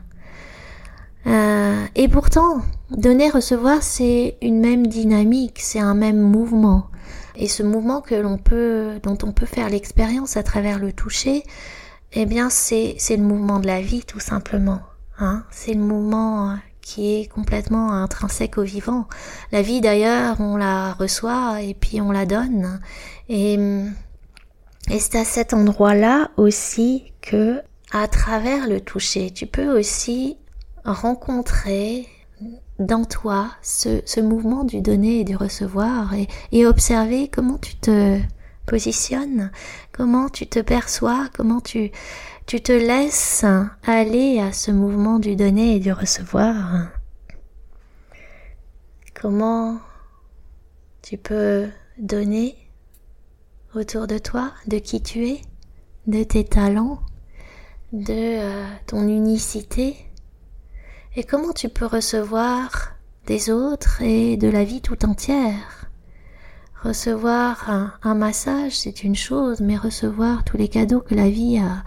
euh, 1.27 1.85
et 1.95 2.09
pourtant, 2.09 2.63
donner, 2.91 3.29
recevoir, 3.29 3.83
c'est 3.83 4.37
une 4.41 4.61
même 4.61 4.87
dynamique, 4.87 5.59
c'est 5.61 5.81
un 5.81 5.95
même 5.95 6.21
mouvement. 6.21 6.87
Et 7.39 7.49
ce 7.49 7.63
mouvement 7.63 8.01
que 8.01 8.17
l'on 8.17 8.37
peut, 8.37 8.99
dont 9.03 9.17
on 9.23 9.33
peut 9.33 9.47
faire 9.47 9.71
l'expérience 9.71 10.37
à 10.37 10.43
travers 10.43 10.79
le 10.79 10.93
toucher, 10.93 11.45
eh 12.13 12.27
bien, 12.27 12.51
c'est, 12.51 12.97
le 13.11 13.23
mouvement 13.23 13.61
de 13.61 13.67
la 13.67 13.81
vie, 13.81 14.03
tout 14.05 14.21
simplement. 14.21 14.81
Hein 15.21 15.45
c'est 15.51 15.75
le 15.75 15.81
mouvement 15.81 16.57
qui 16.81 17.15
est 17.15 17.27
complètement 17.27 17.93
intrinsèque 17.93 18.59
au 18.59 18.63
vivant. 18.63 19.09
La 19.53 19.63
vie, 19.63 19.81
d'ailleurs, 19.81 20.41
on 20.41 20.57
la 20.57 20.95
reçoit 20.95 21.63
et 21.63 21.75
puis 21.75 22.01
on 22.01 22.11
la 22.11 22.27
donne. 22.27 22.81
Et 23.29 23.59
Et 24.91 24.99
c'est 24.99 25.17
à 25.17 25.25
cet 25.25 25.55
endroit-là 25.55 26.31
aussi 26.37 27.13
que, 27.21 27.61
à 27.93 28.09
travers 28.09 28.67
le 28.67 28.81
toucher, 28.81 29.31
tu 29.31 29.47
peux 29.47 29.79
aussi 29.79 30.39
rencontrer 30.85 32.09
dans 32.79 33.05
toi 33.05 33.51
ce, 33.63 34.01
ce 34.05 34.21
mouvement 34.21 34.65
du 34.65 34.81
donner 34.81 35.21
et 35.21 35.25
du 35.25 35.37
recevoir 35.37 36.15
et, 36.15 36.29
et 36.53 36.67
observer 36.67 37.29
comment 37.29 37.59
tu 37.59 37.75
te 37.77 38.21
positionnes, 38.67 39.51
comment 39.93 40.29
tu 40.29 40.47
te 40.47 40.61
perçois, 40.61 41.29
comment 41.35 41.61
tu, 41.61 41.91
tu 42.47 42.61
te 42.61 42.73
laisses 42.73 43.45
aller 43.87 44.41
à 44.41 44.53
ce 44.53 44.71
mouvement 44.71 45.19
du 45.19 45.37
donner 45.37 45.77
et 45.77 45.81
du 45.81 45.93
recevoir. 45.93 46.89
Comment 49.21 49.81
tu 51.03 51.17
peux 51.17 51.69
donner 51.99 52.55
autour 53.75 54.07
de 54.07 54.19
toi, 54.19 54.53
de 54.67 54.79
qui 54.79 55.03
tu 55.03 55.27
es, 55.27 55.41
de 56.07 56.23
tes 56.23 56.45
talents, 56.45 57.01
de 57.93 58.13
euh, 58.13 58.67
ton 58.87 59.09
unicité, 59.09 59.97
et 61.19 61.25
comment 61.25 61.53
tu 61.53 61.69
peux 61.69 61.85
recevoir 61.85 62.95
des 63.27 63.51
autres 63.51 64.03
et 64.03 64.37
de 64.37 64.47
la 64.47 64.63
vie 64.63 64.81
tout 64.81 65.05
entière? 65.05 65.91
Recevoir 66.85 67.69
un, 68.05 68.15
massage, 68.15 68.79
c'est 68.79 69.03
une 69.03 69.17
chose, 69.17 69.61
mais 69.61 69.77
recevoir 69.77 70.45
tous 70.45 70.57
les 70.57 70.69
cadeaux 70.69 71.01
que 71.01 71.17
la 71.17 71.29
vie 71.29 71.59
a, 71.59 71.83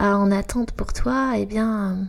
a, 0.00 0.18
en 0.18 0.32
attente 0.32 0.72
pour 0.72 0.92
toi, 0.92 1.34
eh 1.36 1.46
bien, 1.46 2.08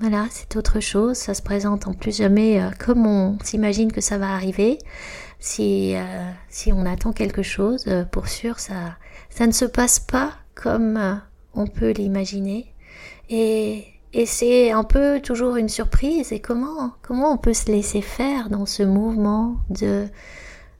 voilà, 0.00 0.26
c'est 0.32 0.56
autre 0.56 0.80
chose. 0.80 1.16
Ça 1.16 1.34
se 1.34 1.42
présente 1.42 1.86
en 1.86 1.94
plus 1.94 2.16
jamais 2.16 2.60
euh, 2.60 2.70
comme 2.76 3.06
on 3.06 3.38
s'imagine 3.44 3.92
que 3.92 4.00
ça 4.00 4.18
va 4.18 4.34
arriver. 4.34 4.78
Si, 5.38 5.94
euh, 5.94 6.32
si 6.48 6.72
on 6.72 6.84
attend 6.84 7.12
quelque 7.12 7.44
chose, 7.44 7.84
euh, 7.86 8.04
pour 8.04 8.26
sûr, 8.26 8.58
ça, 8.58 8.96
ça 9.30 9.46
ne 9.46 9.52
se 9.52 9.66
passe 9.66 10.00
pas 10.00 10.32
comme 10.56 11.20
on 11.54 11.68
peut 11.68 11.92
l'imaginer. 11.92 12.74
Et, 13.30 13.84
et 14.18 14.26
c'est 14.26 14.72
un 14.72 14.82
peu 14.82 15.20
toujours 15.20 15.54
une 15.54 15.68
surprise. 15.68 16.32
Et 16.32 16.40
comment, 16.40 16.90
comment 17.02 17.32
on 17.32 17.36
peut 17.36 17.54
se 17.54 17.70
laisser 17.70 18.00
faire 18.02 18.50
dans 18.50 18.66
ce 18.66 18.82
mouvement 18.82 19.58
de 19.70 20.08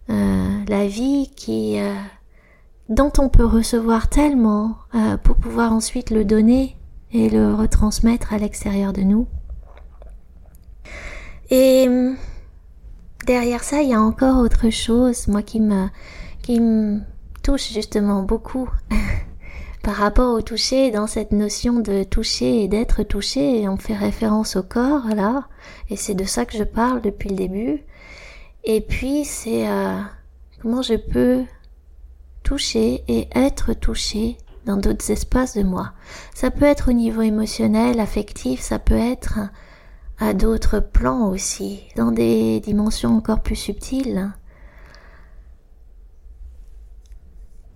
la 0.08 0.88
vie 0.88 1.30
qui, 1.36 1.78
dont 2.88 3.12
on 3.16 3.28
peut 3.28 3.44
recevoir 3.44 4.08
tellement 4.08 4.78
pour 5.22 5.36
pouvoir 5.36 5.72
ensuite 5.72 6.10
le 6.10 6.24
donner 6.24 6.76
et 7.12 7.30
le 7.30 7.54
retransmettre 7.54 8.32
à 8.32 8.38
l'extérieur 8.38 8.92
de 8.92 9.02
nous? 9.02 9.28
Et 11.50 11.86
derrière 13.24 13.62
ça, 13.62 13.82
il 13.82 13.90
y 13.90 13.94
a 13.94 14.00
encore 14.00 14.38
autre 14.38 14.68
chose, 14.70 15.28
moi 15.28 15.42
qui 15.42 15.60
me, 15.60 15.86
qui 16.42 16.58
me 16.58 17.02
touche 17.44 17.72
justement 17.72 18.24
beaucoup 18.24 18.68
par 19.82 19.94
rapport 19.94 20.34
au 20.34 20.42
toucher, 20.42 20.90
dans 20.90 21.06
cette 21.06 21.32
notion 21.32 21.80
de 21.80 22.02
toucher 22.02 22.64
et 22.64 22.68
d'être 22.68 23.02
touché, 23.02 23.68
on 23.68 23.76
fait 23.76 23.96
référence 23.96 24.56
au 24.56 24.62
corps 24.62 25.06
là, 25.14 25.48
et 25.88 25.96
c'est 25.96 26.14
de 26.14 26.24
ça 26.24 26.44
que 26.44 26.56
je 26.56 26.64
parle 26.64 27.00
depuis 27.00 27.28
le 27.30 27.36
début. 27.36 27.84
Et 28.64 28.80
puis 28.80 29.24
c'est 29.24 29.68
euh, 29.68 30.00
comment 30.60 30.82
je 30.82 30.94
peux 30.94 31.44
toucher 32.42 33.04
et 33.08 33.28
être 33.34 33.72
touché 33.72 34.36
dans 34.66 34.76
d'autres 34.76 35.10
espaces 35.10 35.56
de 35.56 35.62
moi. 35.62 35.92
Ça 36.34 36.50
peut 36.50 36.64
être 36.64 36.90
au 36.90 36.92
niveau 36.92 37.22
émotionnel, 37.22 38.00
affectif, 38.00 38.60
ça 38.60 38.78
peut 38.78 38.98
être 38.98 39.38
à 40.18 40.34
d'autres 40.34 40.80
plans 40.80 41.28
aussi, 41.28 41.84
dans 41.96 42.10
des 42.10 42.60
dimensions 42.60 43.16
encore 43.16 43.40
plus 43.40 43.56
subtiles. 43.56 44.30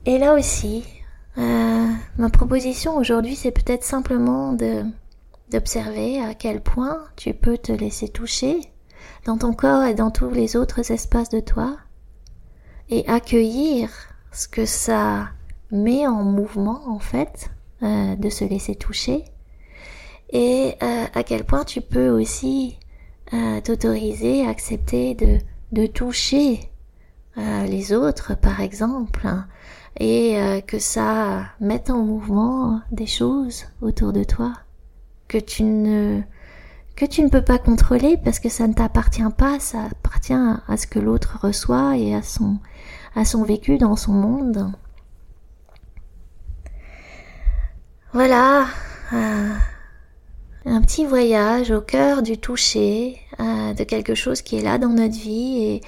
Et 0.04 0.18
là 0.18 0.34
aussi, 0.34 0.84
euh, 1.38 1.88
ma 2.18 2.30
proposition 2.30 2.96
aujourd'hui, 2.96 3.36
c'est 3.36 3.52
peut-être 3.52 3.84
simplement 3.84 4.52
de 4.52 4.84
d'observer 5.50 6.22
à 6.22 6.34
quel 6.34 6.62
point 6.62 6.98
tu 7.14 7.34
peux 7.34 7.58
te 7.58 7.72
laisser 7.72 8.08
toucher 8.08 8.58
dans 9.26 9.36
ton 9.36 9.52
corps 9.52 9.84
et 9.84 9.94
dans 9.94 10.10
tous 10.10 10.30
les 10.30 10.56
autres 10.56 10.90
espaces 10.90 11.28
de 11.28 11.40
toi 11.40 11.76
et 12.88 13.06
accueillir 13.06 13.90
ce 14.32 14.48
que 14.48 14.64
ça 14.64 15.28
met 15.70 16.06
en 16.06 16.22
mouvement 16.22 16.82
en 16.88 16.98
fait 16.98 17.50
euh, 17.82 18.16
de 18.16 18.28
se 18.30 18.44
laisser 18.44 18.74
toucher 18.74 19.24
et 20.30 20.74
euh, 20.82 21.04
à 21.14 21.22
quel 21.22 21.44
point 21.44 21.64
tu 21.64 21.80
peux 21.80 22.08
aussi 22.08 22.78
euh, 23.32 23.60
t'autoriser, 23.60 24.46
accepter 24.46 25.14
de, 25.14 25.38
de 25.72 25.86
toucher 25.86 26.60
les 27.36 27.94
autres 27.94 28.36
par 28.36 28.60
exemple 28.60 29.26
et 30.00 30.62
que 30.66 30.78
ça 30.78 31.44
mette 31.60 31.90
en 31.90 31.98
mouvement 32.02 32.80
des 32.90 33.06
choses 33.06 33.66
autour 33.80 34.12
de 34.12 34.24
toi 34.24 34.54
que 35.28 35.38
tu 35.38 35.62
ne 35.62 36.22
que 36.96 37.06
tu 37.06 37.22
ne 37.22 37.28
peux 37.28 37.42
pas 37.42 37.58
contrôler 37.58 38.18
parce 38.22 38.38
que 38.38 38.50
ça 38.50 38.68
ne 38.68 38.74
t'appartient 38.74 39.22
pas, 39.36 39.58
ça 39.58 39.84
appartient 39.90 40.34
à 40.34 40.76
ce 40.76 40.86
que 40.86 40.98
l'autre 40.98 41.38
reçoit 41.42 41.96
et 41.96 42.14
à 42.14 42.22
son 42.22 42.58
à 43.14 43.24
son 43.24 43.42
vécu 43.42 43.78
dans 43.78 43.96
son 43.96 44.12
monde. 44.12 44.72
Voilà, 48.12 48.66
euh, 49.14 49.54
un 50.66 50.82
petit 50.82 51.06
voyage 51.06 51.70
au 51.70 51.80
cœur 51.80 52.22
du 52.22 52.36
toucher, 52.36 53.18
euh, 53.40 53.72
de 53.72 53.84
quelque 53.84 54.14
chose 54.14 54.42
qui 54.42 54.56
est 54.58 54.62
là 54.62 54.76
dans 54.76 54.90
notre 54.90 55.18
vie 55.18 55.62
et, 55.64 55.80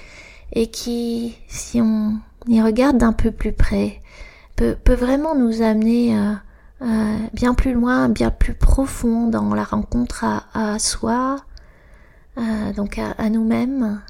et 0.53 0.67
qui, 0.69 1.37
si 1.49 1.83
on 1.83 2.19
y 2.46 2.62
regarde 2.62 2.98
d'un 2.98 3.12
peu 3.12 3.30
plus 3.30 3.52
près, 3.52 4.00
peut, 4.57 4.76
peut 4.83 4.94
vraiment 4.94 5.35
nous 5.35 5.62
amener 5.62 6.16
euh, 6.83 7.16
bien 7.33 7.54
plus 7.54 7.72
loin, 7.72 8.09
bien 8.09 8.30
plus 8.30 8.54
profond 8.54 9.28
dans 9.28 9.54
la 9.54 9.64
rencontre 9.64 10.24
à, 10.52 10.78
soi, 10.78 11.37
donc 12.76 12.98
à, 12.98 13.12
à 13.12 13.30
nous-mêmes, 13.30 14.00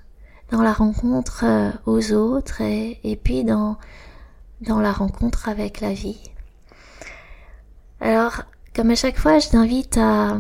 dans 0.50 0.62
la 0.62 0.72
rencontre 0.72 1.44
aux 1.86 2.12
autres 2.12 2.60
et, 2.60 3.00
et 3.04 3.16
puis 3.16 3.44
dans, 3.44 3.76
dans 4.60 4.80
la 4.80 4.92
rencontre 4.92 5.48
avec 5.48 5.80
la 5.80 5.92
vie. 5.92 6.20
Alors, 8.00 8.42
comme 8.74 8.90
à 8.90 8.94
chaque 8.94 9.18
fois, 9.18 9.38
je 9.38 9.48
t'invite 9.48 9.96
à, 9.96 10.38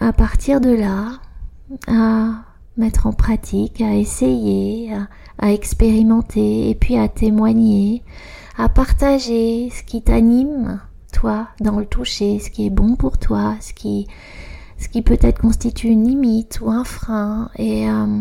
à 0.00 0.12
partir 0.12 0.60
de 0.60 0.70
là, 0.70 1.20
à 1.88 2.44
mettre 2.76 3.06
en 3.06 3.12
pratique, 3.12 3.80
à 3.80 3.94
essayer, 3.94 4.94
à, 4.94 5.08
expérimenter 5.50 6.70
et 6.70 6.74
puis 6.74 6.96
à 6.96 7.08
témoigner, 7.08 8.02
à 8.56 8.68
partager 8.68 9.70
ce 9.70 9.82
qui 9.82 10.02
t'anime, 10.02 10.80
toi, 11.12 11.48
dans 11.60 11.78
le 11.78 11.86
toucher, 11.86 12.38
ce 12.38 12.50
qui 12.50 12.66
est 12.66 12.70
bon 12.70 12.96
pour 12.96 13.18
toi, 13.18 13.56
ce 13.60 13.72
qui, 13.72 14.06
ce 14.78 14.88
qui 14.88 15.02
peut-être 15.02 15.40
constitue 15.40 15.88
une 15.88 16.06
limite 16.06 16.60
ou 16.60 16.70
un 16.70 16.84
frein 16.84 17.50
et 17.56 17.88
euh, 17.88 18.20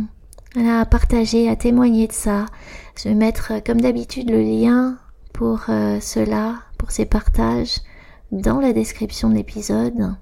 à 0.56 0.86
partager, 0.86 1.50
à 1.50 1.56
témoigner 1.56 2.08
de 2.08 2.14
ça. 2.14 2.46
Je 2.98 3.10
vais 3.10 3.16
mettre 3.16 3.64
comme 3.66 3.82
d'habitude 3.82 4.30
le 4.30 4.42
lien 4.42 4.98
pour 5.34 5.62
euh, 5.70 6.00
cela, 6.02 6.56
pour 6.78 6.92
ces 6.92 7.06
partages 7.06 7.78
dans 8.32 8.60
la 8.60 8.74
description 8.74 9.30
de 9.30 9.36
l'épisode. 9.36 10.16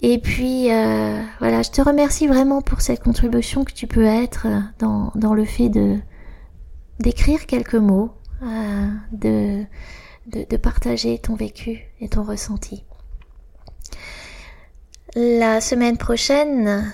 Et 0.00 0.18
puis 0.18 0.70
euh, 0.72 1.22
voilà, 1.38 1.62
je 1.62 1.70
te 1.70 1.80
remercie 1.80 2.26
vraiment 2.26 2.60
pour 2.60 2.80
cette 2.80 3.02
contribution 3.02 3.64
que 3.64 3.72
tu 3.72 3.86
peux 3.86 4.04
être 4.04 4.46
dans, 4.78 5.10
dans 5.14 5.34
le 5.34 5.44
fait 5.44 5.68
de 5.68 5.98
d'écrire 6.98 7.46
quelques 7.46 7.74
mots, 7.74 8.12
euh, 8.42 8.88
de, 9.12 9.64
de, 10.26 10.56
partager 10.56 11.18
ton 11.18 11.34
vécu 11.34 11.84
et 12.00 12.08
ton 12.08 12.22
ressenti. 12.22 12.84
La 15.14 15.60
semaine 15.60 15.98
prochaine, 15.98 16.92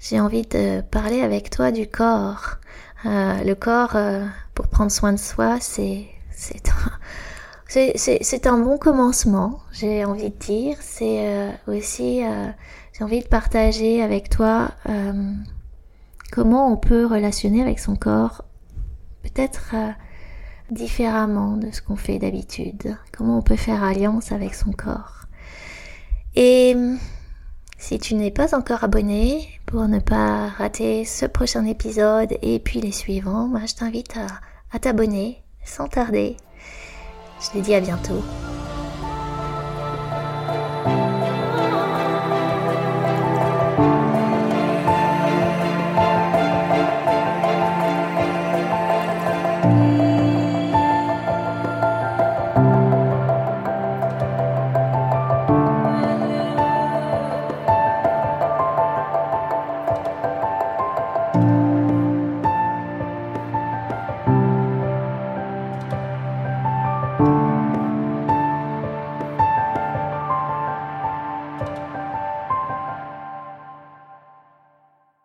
j'ai 0.00 0.20
envie 0.20 0.42
de 0.42 0.80
parler 0.80 1.20
avec 1.20 1.50
toi 1.50 1.72
du 1.72 1.86
corps. 1.86 2.56
Euh, 3.06 3.42
le 3.44 3.54
corps, 3.54 3.96
euh, 3.96 4.24
pour 4.54 4.68
prendre 4.68 4.90
soin 4.90 5.12
de 5.12 5.18
soi, 5.18 5.58
c'est 5.60 6.06
c'est 6.30 6.62
c'est 7.68 8.46
un 8.46 8.58
bon 8.58 8.78
commencement, 8.78 9.60
j'ai 9.72 10.04
envie 10.04 10.30
de 10.30 10.36
dire. 10.36 10.76
C'est 10.80 11.26
euh, 11.26 11.50
aussi, 11.66 12.24
euh, 12.24 12.48
j'ai 12.92 13.04
envie 13.04 13.20
de 13.20 13.28
partager 13.28 14.02
avec 14.02 14.28
toi 14.28 14.70
euh, 14.88 15.32
comment 16.30 16.72
on 16.72 16.76
peut 16.76 17.06
relationner 17.06 17.62
avec 17.62 17.78
son 17.78 17.96
corps, 17.96 18.44
peut-être 19.22 19.74
différemment 20.70 21.56
de 21.56 21.70
ce 21.70 21.82
qu'on 21.82 21.96
fait 21.96 22.18
d'habitude. 22.18 22.96
Comment 23.16 23.38
on 23.38 23.42
peut 23.42 23.56
faire 23.56 23.82
alliance 23.82 24.32
avec 24.32 24.54
son 24.54 24.72
corps. 24.72 25.26
Et 26.36 26.76
si 27.78 27.98
tu 27.98 28.14
n'es 28.14 28.30
pas 28.30 28.56
encore 28.56 28.82
abonné, 28.82 29.48
pour 29.66 29.86
ne 29.88 30.00
pas 30.00 30.48
rater 30.48 31.04
ce 31.04 31.26
prochain 31.26 31.64
épisode 31.64 32.36
et 32.42 32.58
puis 32.58 32.80
les 32.80 32.92
suivants, 32.92 33.46
moi 33.46 33.60
je 33.66 33.74
t'invite 33.74 34.16
à 34.72 34.78
t'abonner 34.78 35.42
sans 35.64 35.88
tarder. 35.88 36.36
Je 37.44 37.50
te 37.50 37.58
dis 37.58 37.74
à 37.74 37.80
bientôt. 37.80 38.24